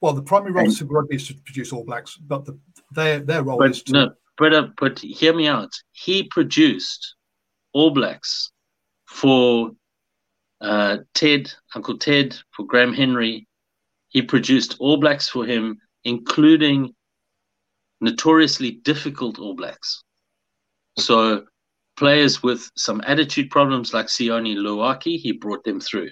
[0.00, 2.58] Well, the primary role and, of Super Rugby is to produce All Blacks, but the,
[2.92, 3.92] their their role but, is to.
[3.92, 5.70] No, but uh, but hear me out.
[5.92, 7.16] He produced
[7.72, 8.52] All Blacks
[9.06, 9.72] for
[10.60, 13.47] uh, Ted, Uncle Ted, for Graham Henry.
[14.08, 16.94] He produced All Blacks for him, including
[18.00, 20.02] notoriously difficult All Blacks.
[20.98, 21.44] So
[21.96, 26.10] players with some attitude problems like Sione Lauaki, he brought them through.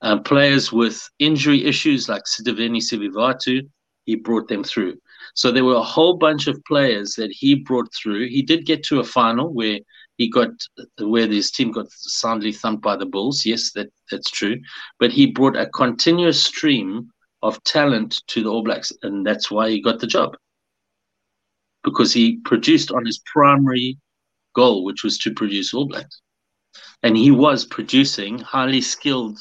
[0.00, 3.68] Uh, players with injury issues like Sitiveni Sivivatu,
[4.04, 4.96] he brought them through.
[5.34, 8.28] So there were a whole bunch of players that he brought through.
[8.28, 9.80] He did get to a final where
[10.18, 10.50] he got
[10.98, 13.46] where his team got soundly thumped by the Bulls.
[13.46, 14.60] Yes, that that's true.
[14.98, 17.08] But he brought a continuous stream
[17.42, 20.36] of talent to the All Blacks, and that's why he got the job.
[21.84, 23.96] Because he produced on his primary
[24.54, 26.20] goal, which was to produce All Blacks.
[27.04, 29.38] And he was producing highly skilled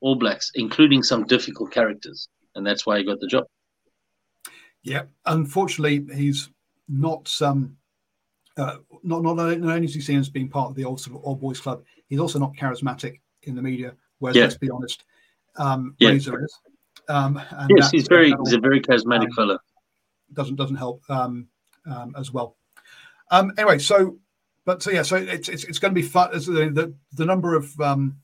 [0.00, 2.28] All Blacks, including some difficult characters.
[2.56, 3.44] And that's why he got the job.
[4.82, 6.48] Yeah, unfortunately, he's
[6.88, 7.76] not um,
[8.56, 11.24] uh, not not only is he seen as being part of the old sort of
[11.24, 13.94] old boys club, he's also not charismatic in the media.
[14.18, 14.44] Whereas, yeah.
[14.44, 15.04] let's be honest,
[15.56, 16.10] um, yeah.
[16.10, 16.58] Razor is.
[17.08, 19.58] Um, and yes, he's very he's a very charismatic um, fellow.
[20.34, 21.48] Doesn't doesn't help um,
[21.86, 22.56] um, as well.
[23.30, 24.18] Um, anyway, so
[24.64, 26.30] but so yeah, so it's it's, it's going to be fun.
[26.32, 28.16] The, the the number of um,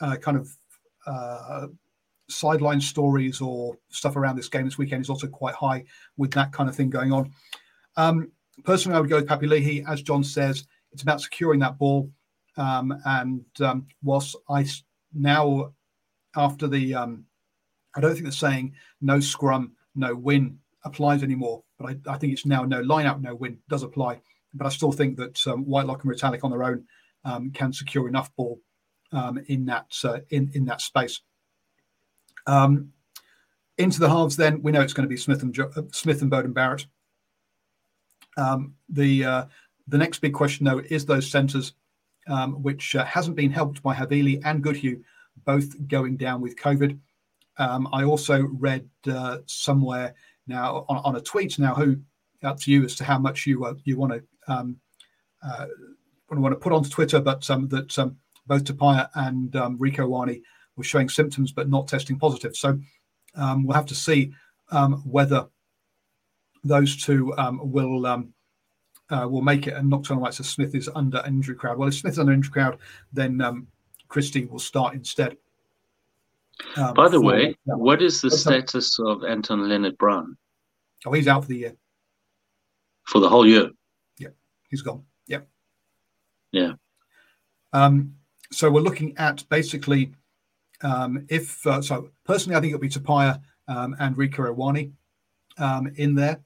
[0.00, 0.50] uh, kind of
[1.06, 1.66] uh,
[2.28, 5.84] sideline stories or stuff around this game this weekend is also quite high
[6.16, 7.32] with that kind of thing going on.
[7.96, 8.30] Um,
[8.64, 9.84] personally, I would go with Papali'i.
[9.86, 12.10] As John says, it's about securing that ball.
[12.56, 14.66] Um, and um, whilst I
[15.14, 15.72] now,
[16.36, 17.24] after the, um,
[17.94, 22.32] I don't think the saying no scrum, no win applies anymore, but I, I, think
[22.32, 24.20] it's now no line out, no win does apply.
[24.52, 26.84] But I still think that um, Whitelock and Retallick on their own
[27.24, 28.60] um, can secure enough ball
[29.12, 31.20] um, in that uh, in in that space.
[33.80, 36.20] Into the halves, then we know it's going to be Smith and jo- uh, Smith
[36.20, 36.86] and Beauden Barrett.
[38.36, 39.44] Um, the uh,
[39.88, 41.72] the next big question, though, is those centres,
[42.28, 45.02] um, which uh, hasn't been helped by Havili and Goodhue
[45.44, 46.98] both going down with COVID.
[47.58, 50.14] Um, I also read uh, somewhere
[50.46, 51.98] now on, on, a tweet now who
[52.42, 54.22] up to you as to how much you uh, you want to
[54.52, 54.76] um,
[55.42, 55.66] uh,
[56.30, 58.16] want to put onto Twitter, but um, that um,
[58.46, 60.42] both Tupaea and Rieko Ioane
[60.76, 62.56] were showing symptoms but not testing positive.
[62.56, 62.78] So
[63.36, 64.32] we'll have to see
[65.04, 65.48] whether
[66.64, 68.32] those two um, will um,
[69.10, 69.74] uh, will make it.
[69.74, 71.78] And Nocturnal Lights says Smith is under injury crowd.
[71.78, 72.78] Well, if Smith is under injury crowd,
[73.12, 73.66] then um,
[74.08, 75.36] Christie will start instead.
[76.76, 80.36] Um, By the for, way, what is the status of Anton Lienert-Brown?
[81.06, 81.76] Oh, he's out for the year.
[83.04, 83.70] For the whole year?
[84.18, 84.28] Yeah,
[84.68, 85.02] he's gone.
[85.26, 85.40] Yeah.
[86.52, 86.72] Yeah.
[87.72, 88.14] Um,
[88.52, 90.12] so we're looking at basically
[90.82, 92.88] um, if uh, so, personally, I think it'll be
[93.68, 94.92] um, and Rieko Ioane
[95.58, 96.40] um, in there.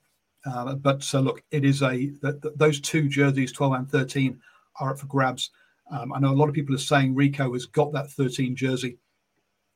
[0.45, 2.11] Uh, but uh, look, it is a
[2.55, 4.39] those two jerseys, 12 and 13,
[4.79, 5.51] are up for grabs.
[5.91, 8.97] Um, I know a lot of people are saying Rieko has got that 13 jersey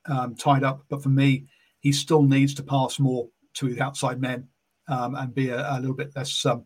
[0.08, 1.46] um, tied up, but for me,
[1.80, 4.48] he still needs to pass more to the outside men
[4.88, 6.58] um, and be a, a, little bit less uh,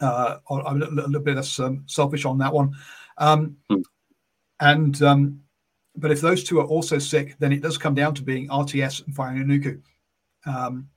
[0.00, 2.74] a, little, a, little, bit less selfish on that one.
[3.20, 3.82] Mm.
[4.60, 5.40] And
[5.98, 9.06] but if those two are also sick, then it does come down to being RTS
[9.06, 9.82] and Fainga'anuku.
[10.46, 10.88] Um,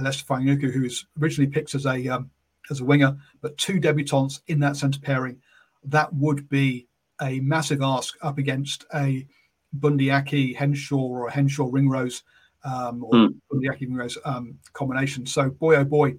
[0.00, 2.30] Leicester Fainga'anuku, who was originally picked as a um,
[2.70, 5.40] as a winger, but two debutants in that centre pairing,
[5.84, 6.86] that would be
[7.20, 9.26] a massive ask up against a
[9.72, 12.22] Bundee Aki Henshaw or a Henshaw Ringrose
[12.64, 13.34] um, or mm.
[13.50, 15.26] Bundee Aki Ringrose um, combination.
[15.26, 16.16] So boy oh boy,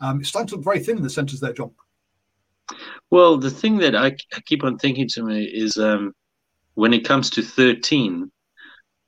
[0.00, 1.72] um, it's starting to look very thin in the centres there, John.
[3.10, 6.14] Well, the thing that I, I keep on thinking to me is um,
[6.74, 8.30] when it comes to 13,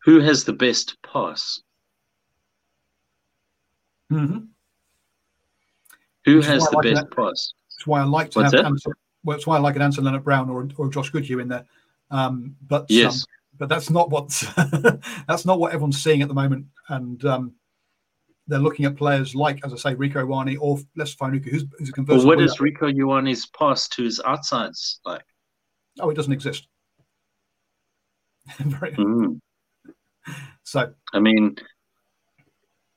[0.02, 1.60] who has the best pass?
[4.10, 4.38] Mm-hmm.
[6.26, 7.52] Who Which has the like best pass?
[7.70, 8.66] That's why I like to What's have that?
[8.66, 8.92] Anton,
[9.24, 11.64] well, that's why I like an Anton Lienert-Brown or, or Josh Goodhue in there.
[12.10, 13.22] Um, but Yes.
[13.22, 13.26] um,
[13.58, 14.28] but that's not what
[15.28, 16.66] that's not what everyone's seeing at the moment.
[16.88, 17.52] And um,
[18.48, 21.88] they're looking at players like, as I say, Rieko Ioane or Les Fanuka, who's, who's
[21.88, 22.26] a Well, converted.
[22.26, 25.22] what is Rieko Ioane's pass to his outsides like?
[26.00, 26.66] Oh, it doesn't exist.
[28.58, 29.40] Very- Mm.
[30.64, 31.56] so I mean,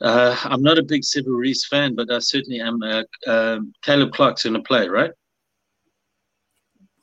[0.03, 2.81] uh, I'm not a big Sevu Reese fan, but I certainly am.
[2.83, 5.11] Uh, um Caleb Clarke's in a play, right?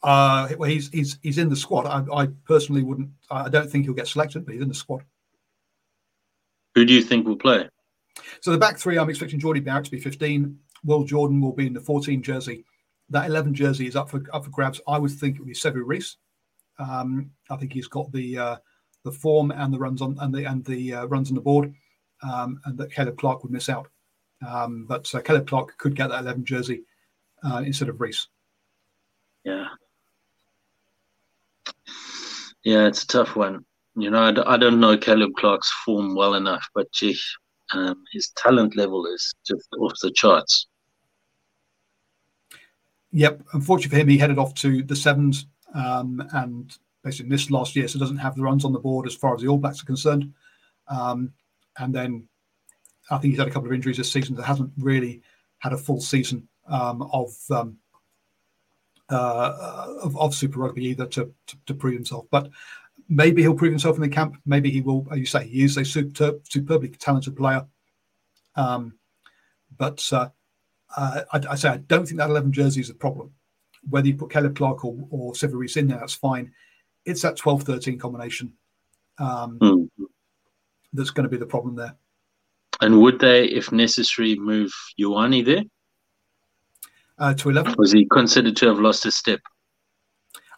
[0.03, 1.87] uh, well, he's he's he's in the squad.
[1.87, 3.11] I, I personally wouldn't.
[3.31, 5.05] I don't think he'll get selected, but he's in the squad.
[6.75, 7.69] Who do you think will play?
[8.41, 10.57] So the back three, I'm expecting Jordie Barrett to be 15.
[10.85, 12.65] Will Jordan will be in the 14 jersey.
[13.11, 14.81] That 11 jersey is up for up for grabs.
[14.89, 16.17] I would think it would be Sevu Reese.
[16.79, 18.57] Um, I think he's got the uh,
[19.05, 21.75] the form and the runs on and the and the uh, runs on the board,
[22.23, 23.89] um, and that Caleb Clarke would miss out.
[24.47, 26.83] Um, but uh, Caleb Clarke could get that 11 jersey
[27.45, 28.29] uh, instead of Reese.
[29.45, 29.67] Yeah.
[32.65, 33.65] Yeah, it's a tough one.
[33.97, 37.19] You know, I, d- I don't know Caleb Clarke's form well enough, but gee,
[37.73, 40.67] um, his talent level is just off the charts.
[43.13, 43.43] Yep.
[43.55, 47.89] Unfortunately for him, he headed off to the sevens um, and basically missed last year,
[47.89, 49.87] so doesn't have the runs on the board as far as the All Blacks are
[49.87, 50.33] concerned.
[50.89, 51.33] Um,
[51.79, 52.29] and then
[53.11, 55.23] I think he's had a couple of injuries this season that hasn't really
[55.59, 57.77] had a full season um, of, um,
[59.11, 62.27] uh, of of Super Rugby either to, to to prove himself.
[62.31, 62.51] But
[63.09, 64.37] maybe he'll prove himself in the camp.
[64.47, 67.67] Maybe he will, as you say, he is a super, superbly talented player.
[68.55, 68.95] Um,
[69.77, 70.29] but uh,
[70.97, 73.33] uh, I, I say I don't think that 11 jersey is a problem.
[73.89, 76.53] Whether you put Caleb Clarke or, or Sevu in there, that's fine.
[77.05, 78.53] It's that 12 13 combination
[79.19, 79.80] um, Hmm.
[80.93, 81.95] That's going to be the problem there.
[82.81, 85.63] And would they, if necessary, move Ioane there?
[87.19, 87.75] Uh, to 11.
[87.77, 89.41] Was he considered to have lost his step?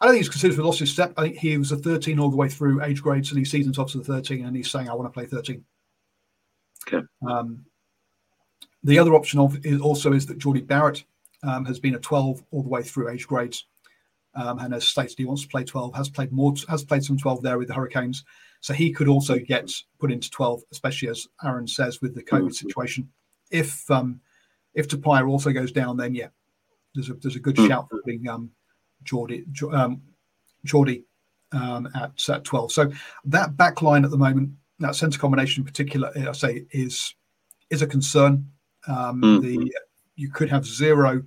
[0.01, 1.13] I don't think he's considered to have lost his step.
[1.17, 3.65] I think he was a 13 all the way through age grades and he sees
[3.65, 5.65] himself as the 13 and he's saying, I want to play 13.
[6.87, 7.07] Okay.
[7.29, 7.65] Um,
[8.85, 11.05] the other option of is also is that Jordie Barrett
[11.43, 13.67] um, has been a 12 all the way through age grades,
[14.35, 15.95] um, and has stated he wants to play 12.
[15.95, 18.25] Has played more, has played some 12 there with the Hurricanes,
[18.63, 22.55] so he could also get put into 12, especially as Aaron says with the COVID
[22.55, 23.11] situation.
[23.51, 24.21] If um,
[24.73, 26.29] if Tupaea also goes down, then yeah,
[26.95, 27.67] there's a there's a good Mm.
[27.67, 28.51] shout for being um,
[29.03, 30.01] Jordie um,
[30.65, 31.05] Jordie
[31.51, 32.71] um, at, at 12.
[32.73, 32.93] So
[33.25, 37.15] that back line at the moment, that centre combination in particular, I say is
[37.69, 38.49] is a concern.
[38.87, 39.43] Um, Mhm.
[39.43, 39.73] The
[40.15, 41.23] you could have zero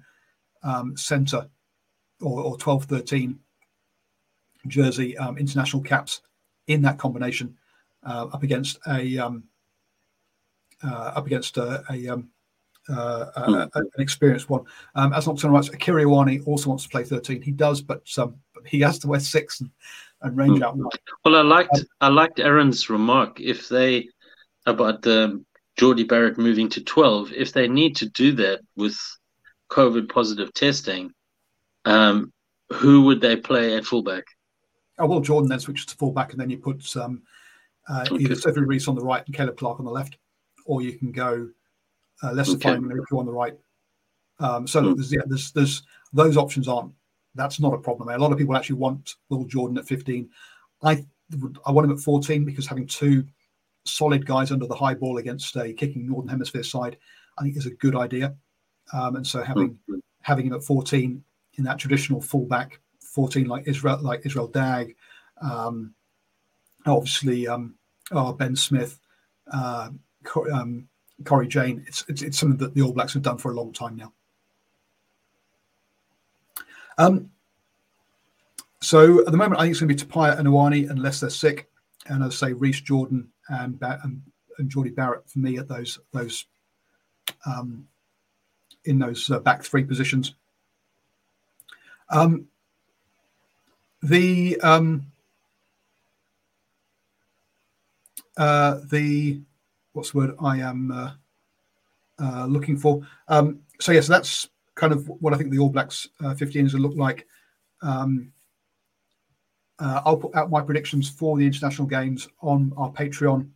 [0.64, 1.50] um, centre
[2.22, 3.38] or, or 12 13
[4.68, 6.22] jersey um, international caps
[6.68, 7.58] in that combination
[8.06, 9.44] uh, up against a um,
[10.84, 12.30] uh, up against a, a, um,
[12.90, 14.64] uh, a- a- an experienced one.
[14.94, 17.42] Um, as Nocturne writes, Akira Ioane also wants to play 13.
[17.42, 18.36] He does, but, um,
[18.66, 19.72] he has to wear six and,
[20.22, 21.00] and range out wide.
[21.24, 23.40] Well, I liked I liked Aaron's remark.
[23.40, 24.10] If they
[24.66, 25.46] about um,
[25.78, 28.98] Jordie Barrett moving to twelve, if they need to do that with
[29.72, 31.12] COVID positive testing,
[31.86, 32.32] um,
[32.72, 34.26] who would they play at fullback?
[34.98, 37.22] Oh, well, Jordan then switches to fullback, and then you put um,
[37.90, 38.24] uh, Okay.
[38.24, 40.18] either Sevu Reese on the right and Caleb Clarke on the left,
[40.66, 41.50] or you can go
[42.24, 42.70] uh, Lester Okay.
[42.70, 43.58] Feynman and Rieko on the right.
[44.40, 45.84] Um, so there's, yeah, there's, there's
[46.14, 46.92] those options aren't.
[47.36, 48.10] That's not a problem.
[48.10, 50.30] A lot of people actually want Will Jordan at 15.
[50.84, 51.06] I
[51.40, 53.26] would, I want him at 14 because having two
[53.86, 56.98] solid guys under the high ball against a kicking Northern Hemisphere side,
[57.38, 58.36] I think is a good idea.
[58.94, 59.78] Um, and so having
[60.22, 61.24] having him at 14
[61.56, 62.80] in that traditional fullback
[63.16, 64.96] 14 like Israel like Israel Dagg,
[65.42, 65.94] um,
[66.86, 67.76] obviously um,
[68.12, 69.00] oh, Ben Smith,
[69.52, 69.90] uh,
[70.52, 70.88] um,
[71.24, 71.84] Cory Jane.
[71.88, 74.12] It's, it's it's something that the All Blacks have done for a long time now.
[76.98, 77.32] Um,
[78.82, 81.30] so at the moment, I think it's going to be Tupaea and Ioane unless they're
[81.30, 81.70] sick,
[82.08, 84.22] and as I say, Reese Jordan and ba- and,
[84.60, 86.46] and Barrett for me at those those
[87.46, 87.88] um,
[88.84, 90.36] in those uh, back three positions.
[92.10, 92.48] Um,
[94.10, 95.06] the um,
[98.38, 99.42] uh, the
[99.94, 101.12] what's the word I am uh,
[102.20, 103.02] uh, looking for?
[103.28, 106.82] Um, so yes, that's kind of what I think the All Blacks uh, 15s will
[106.82, 107.26] look like.
[107.82, 108.32] Um,
[109.80, 113.50] uh, I'll put out my predictions for the international games on our Patreon.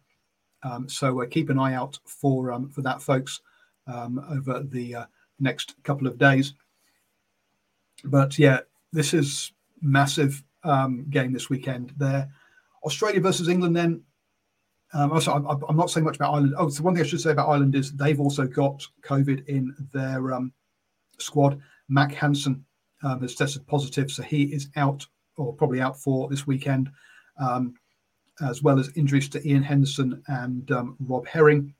[0.64, 3.42] Um, so uh, keep an eye out for um, for that, folks,
[3.88, 5.06] um, over the uh,
[5.40, 6.54] next couple of days.
[8.04, 11.94] But yeah, this is massive um, game this weekend.
[11.98, 12.30] There,
[12.84, 13.76] Australia versus England.
[13.76, 14.04] Then,
[14.94, 16.56] um, also I'm, I'm not saying much about Ireland.
[16.58, 19.76] Oh, so one thing I should say about Ireland is they've also got COVID in
[19.94, 20.52] their um,
[21.18, 21.60] squad.
[21.88, 22.66] Mack Hansen
[23.04, 25.06] um, has tested positive, so he is out
[25.38, 26.90] or probably out for this weekend,
[27.40, 27.74] um,
[28.42, 31.74] as well as injuries to Iain Henderson and um, Rob Herring.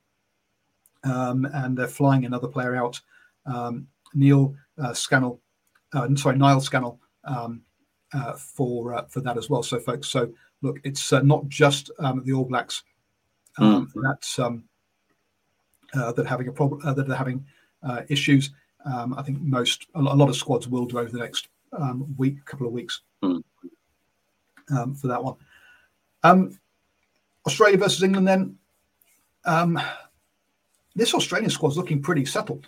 [1.04, 3.00] And they're flying another player out,
[4.14, 5.42] Neil uh, Scannell,
[5.94, 7.62] uh, sorry, Niall Scannell, um,
[8.14, 9.64] uh, for uh, for that as well.
[9.64, 10.32] So, folks, so
[10.62, 12.84] look, it's uh, not just um, the All Blacks
[13.58, 14.02] um, mm.
[14.04, 14.64] that's um,
[15.94, 17.46] uh, that are having a problem, uh, that are having
[17.84, 18.52] uh, issues.
[18.86, 22.44] Um, I think most a lot of squads will do over the next um, week,
[22.46, 23.44] couple of weeks mm.
[24.76, 25.36] um, for that one.
[26.24, 26.58] Um,
[27.46, 28.28] Australia versus England.
[28.28, 28.58] Then
[29.46, 29.80] um,
[30.96, 32.68] this Australian squad's looking pretty settled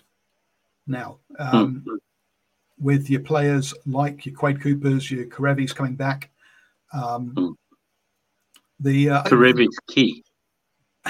[0.86, 1.18] now.
[1.38, 1.98] Um, mm.
[2.82, 6.30] With your players like your Quade Coopers, your Kerevis coming back.
[6.92, 7.54] Um, mm.
[8.80, 10.24] The uh, Kerevi's key.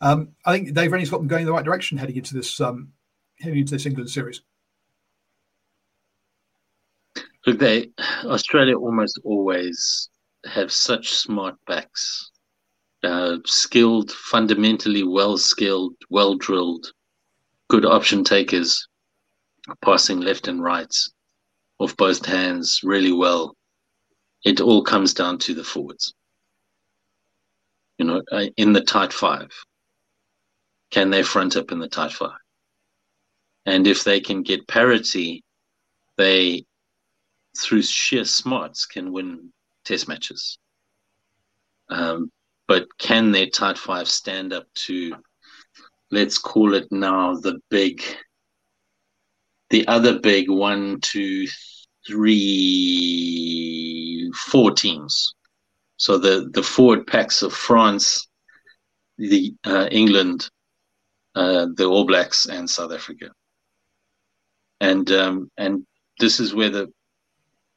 [0.00, 2.60] um, I think Dave Rennie's got them going in the right direction heading into this
[2.60, 2.92] um,
[3.40, 4.42] heading into this England series.
[7.46, 7.90] Look, they
[8.24, 10.08] Australia almost always
[10.44, 12.30] have such smart backs,
[13.02, 16.86] uh, skilled, fundamentally well skilled, well drilled,
[17.68, 18.86] good option takers,
[19.84, 20.94] passing left and right,
[21.80, 23.56] of both hands really well.
[24.44, 26.14] It all comes down to the forwards
[28.02, 29.50] you know, uh, in the tight five?
[30.90, 32.38] Can they front up in the tight five?
[33.64, 35.44] And if they can get parity,
[36.16, 36.64] they,
[37.56, 39.52] through sheer smarts, can win
[39.84, 40.58] test matches.
[41.90, 42.30] Um,
[42.66, 45.14] but can their tight five stand up to,
[46.10, 48.02] let's call it now, the big,
[49.72, 51.48] the other big one, two,
[52.06, 53.50] three,
[54.34, 55.34] four teams?
[55.96, 58.28] So the, the forward packs of France,
[59.16, 60.50] the uh, England,
[61.34, 63.30] uh, the All Blacks, and South Africa.
[64.80, 65.86] And um, and
[66.18, 66.92] this is where the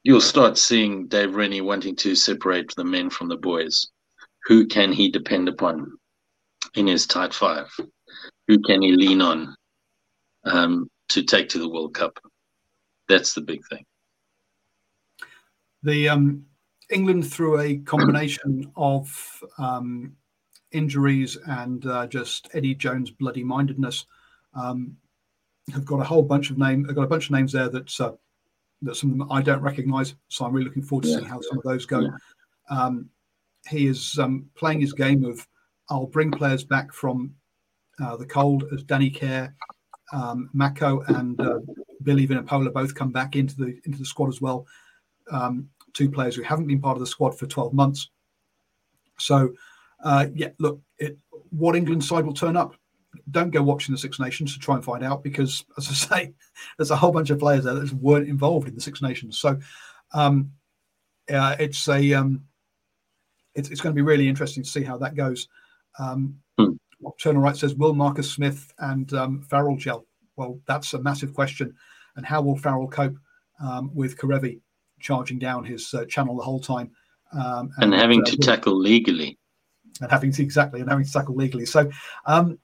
[0.03, 3.87] you'll start seeing Dave Rennie wanting to separate the men from the boys.
[4.45, 5.97] Who can he depend upon
[6.73, 7.67] in his tight five?
[8.47, 9.55] Who can he lean on
[10.45, 12.19] um, to take to the World Cup?
[13.07, 13.85] That's the big thing.
[15.83, 16.45] The um,
[16.89, 20.15] England, through a combination of um,
[20.71, 24.05] injuries and uh, just Eddie Jones' bloody mindedness,
[24.55, 24.97] um,
[25.73, 26.85] have got a whole bunch of name.
[26.89, 28.13] I've got a bunch of names there that uh,
[28.81, 30.15] that some of them I don't recognise.
[30.27, 31.17] So I'm really looking forward to yeah.
[31.17, 32.01] seeing how some of those go.
[32.01, 32.09] Yeah.
[32.69, 33.09] Um,
[33.69, 35.45] he is um, playing his game of
[35.89, 37.33] I'll bring players back from
[38.03, 39.55] uh, the cold as Danny Care,
[40.13, 41.59] um, Mako, and uh,
[42.03, 44.65] Billy Vunipola both come back into the into the squad as well.
[45.31, 48.09] Um, two players who haven't been part of the squad for 12 months.
[49.17, 49.53] So,
[50.03, 51.17] uh, yeah, look, it,
[51.49, 52.75] what England side will turn up.
[53.31, 56.33] Don't go watching the Six Nations to try and find out because, as I say,
[56.77, 59.39] there's a whole bunch of players there that weren't involved in the Six Nations.
[59.39, 59.57] So,
[60.13, 60.51] um,
[61.31, 62.43] uh, it's a um,
[63.55, 65.47] it's, it's going to be really interesting to see how that goes.
[65.97, 66.73] Um, hmm.
[67.25, 70.05] Turner Wright says, will Marcus Smith and um, Farrell gel?
[70.35, 71.73] Well, that's a massive question.
[72.15, 73.17] And how will Farrell cope
[73.59, 74.61] um, with Kerevi?
[74.99, 76.91] charging down his uh, channel the whole time.
[77.31, 79.37] Um, and, and, having uh, to tackle legally.
[80.01, 81.65] And having to, exactly, and having to tackle legally.
[81.65, 81.89] So,
[82.25, 82.59] um,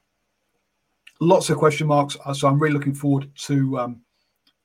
[1.19, 2.17] lots of question marks.
[2.25, 4.01] Uh, so, I'm really looking forward to um,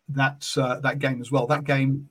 [0.08, 1.46] that uh, that game as well.
[1.46, 2.08] That game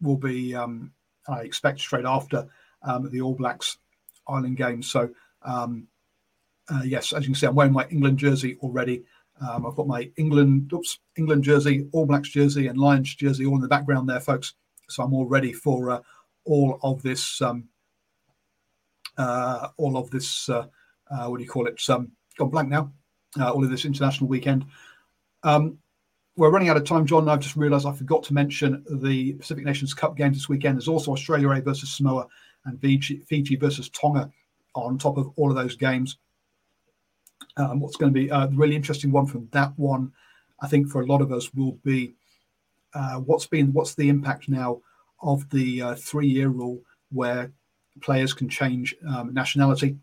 [0.00, 0.92] will be, um,
[1.28, 2.46] I expect, straight after
[2.82, 3.78] um, the All Blacks
[4.26, 4.82] Island game.
[4.82, 5.10] So,
[5.42, 5.88] um,
[6.68, 9.04] uh, yes, as you can see, I'm wearing my England jersey already.
[9.40, 13.56] Um, I've got my England, oops, England jersey, All Blacks jersey, and Lions jersey all
[13.56, 14.54] in the background there, folks.
[14.88, 16.00] So I'm all ready for uh,
[16.44, 17.64] all of this, um,
[19.18, 20.48] uh, all of this.
[20.48, 20.66] Uh,
[21.10, 21.82] uh what do you call it?
[21.88, 22.92] Um, gone blank now.
[23.38, 24.64] Uh, all of this international weekend.
[25.42, 25.78] Um,
[26.36, 27.28] we're running out of time, John.
[27.28, 30.76] I've just realised I forgot to mention the Pacific Nations Cup games this weekend.
[30.76, 32.26] There's also Australia A versus Samoa
[32.64, 34.30] and Fiji, Fiji versus Tonga
[34.74, 36.18] on top of all of those games.
[37.56, 40.12] Um, what's going to be a really interesting one from that one,
[40.60, 42.14] I think, for a lot of us will be
[42.94, 44.80] uh, what's been what's the impact now
[45.22, 46.80] of the uh, three-year rule
[47.12, 47.52] where
[48.00, 49.96] players can change um, nationality.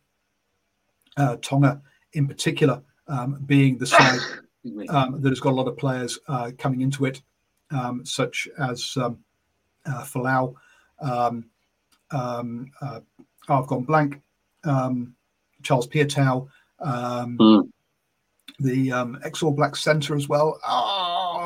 [1.17, 1.81] Uh, Tonga,
[2.13, 4.19] in particular, um, being the side
[4.89, 7.21] um, that has got a lot of players uh, coming into it,
[7.71, 9.19] um, such as um,
[9.85, 10.05] uh.
[11.01, 11.45] Um,
[12.11, 12.99] um, uh,
[13.49, 14.21] oh, I've gone blank.
[15.63, 15.87] Charles
[16.83, 17.69] Piutau, mm.
[18.59, 20.59] the um, ex All Black centre as well.
[20.67, 21.43] Oh,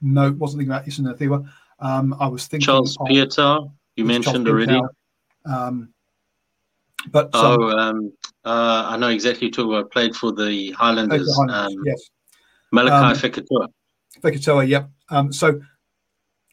[0.00, 1.48] no, wasn't thinking about Isa Nacewa.
[1.78, 3.72] Um, I was thinking Charles of, Piutau.
[3.96, 4.80] You mentioned already.
[5.44, 5.92] Um,
[7.10, 8.12] but oh, um,
[8.44, 9.90] Uh, I know exactly talking about.
[9.92, 11.26] Played for the Highlanders.
[11.26, 12.10] The Highlanders um, yes.
[12.72, 13.68] Malachi Um, Fekitoa.
[14.20, 14.90] Fekitoa, yep.
[15.10, 15.60] Um, so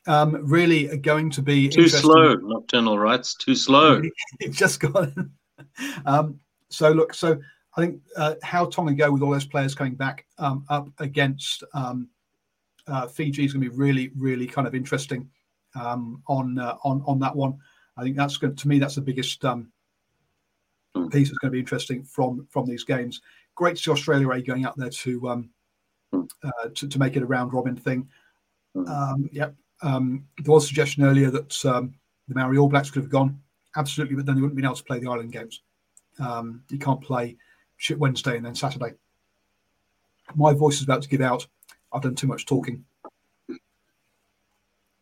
[0.07, 2.35] um, really going to be Too slow.
[2.35, 3.35] Nocturnal rights.
[3.35, 4.01] Too slow.
[4.39, 5.09] It just got.
[6.05, 7.39] Um, so look, so
[7.75, 11.63] I think uh, how Tonga go with all those players coming back um, up against
[11.73, 12.09] um,
[12.87, 15.29] uh, Fiji is going to be really, really kind of interesting
[15.75, 17.57] um, on uh, on on that one.
[17.97, 19.71] I think that's going to me that's the biggest um,
[21.11, 23.21] piece that's going to be interesting from from these games.
[23.55, 25.49] Great to see Australia A going out there to um,
[26.13, 28.07] uh, to, to make it a round robin thing.
[28.75, 29.55] Um, yep.
[29.81, 31.93] Um, there was a suggestion earlier that um,
[32.27, 33.39] the Maori All Blacks could have gone.
[33.75, 35.61] Absolutely, but then they wouldn't have been able to play the Island games.
[36.19, 37.37] Um, you can't play
[37.77, 38.93] shit Wednesday and then Saturday.
[40.35, 41.47] My voice is about to give out.
[41.91, 42.85] I've done too much talking.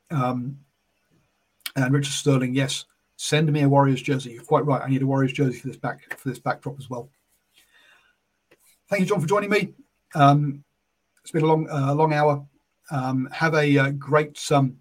[0.09, 0.59] Um,
[1.76, 2.86] and Richard Sterling, yes,
[3.18, 4.32] send me a Warriors jersey.
[4.32, 4.82] You're quite right.
[4.82, 7.09] I need a Warriors jersey for this back for this backdrop as well.
[8.89, 9.74] Thank you, John, for joining me.
[10.15, 10.63] Um,
[11.22, 12.45] it's been a long, uh, long hour.
[12.89, 14.78] Um, have a uh, great um,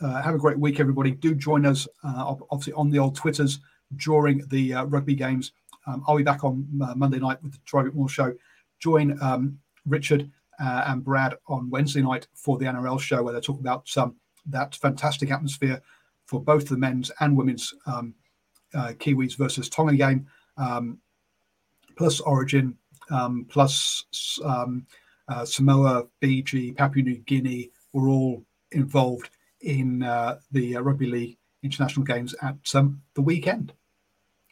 [0.00, 1.12] uh, have a great week, everybody.
[1.12, 3.60] Do join us, uh, obviously, on the old Twitters
[3.96, 5.52] during the uh, rugby games.
[5.86, 8.34] Um, I'll be back on uh, Monday night with the Driving Maul show.
[8.78, 10.30] Join um, Richard
[10.60, 14.16] uh, and Brad on Wednesday night for the NRL show, where they talk about um,
[14.46, 15.82] that fantastic atmosphere
[16.26, 18.14] for both the men's and women's um,
[18.74, 20.26] uh, Kiwis versus Tonga game,
[20.56, 20.98] um,
[21.96, 22.76] plus Origin,
[23.10, 24.04] um, plus
[24.44, 29.30] uh, Samoa, Fiji, Papua New Guinea were all involved
[29.60, 32.56] in uh, the Rugby League international games at
[33.14, 33.72] the weekend.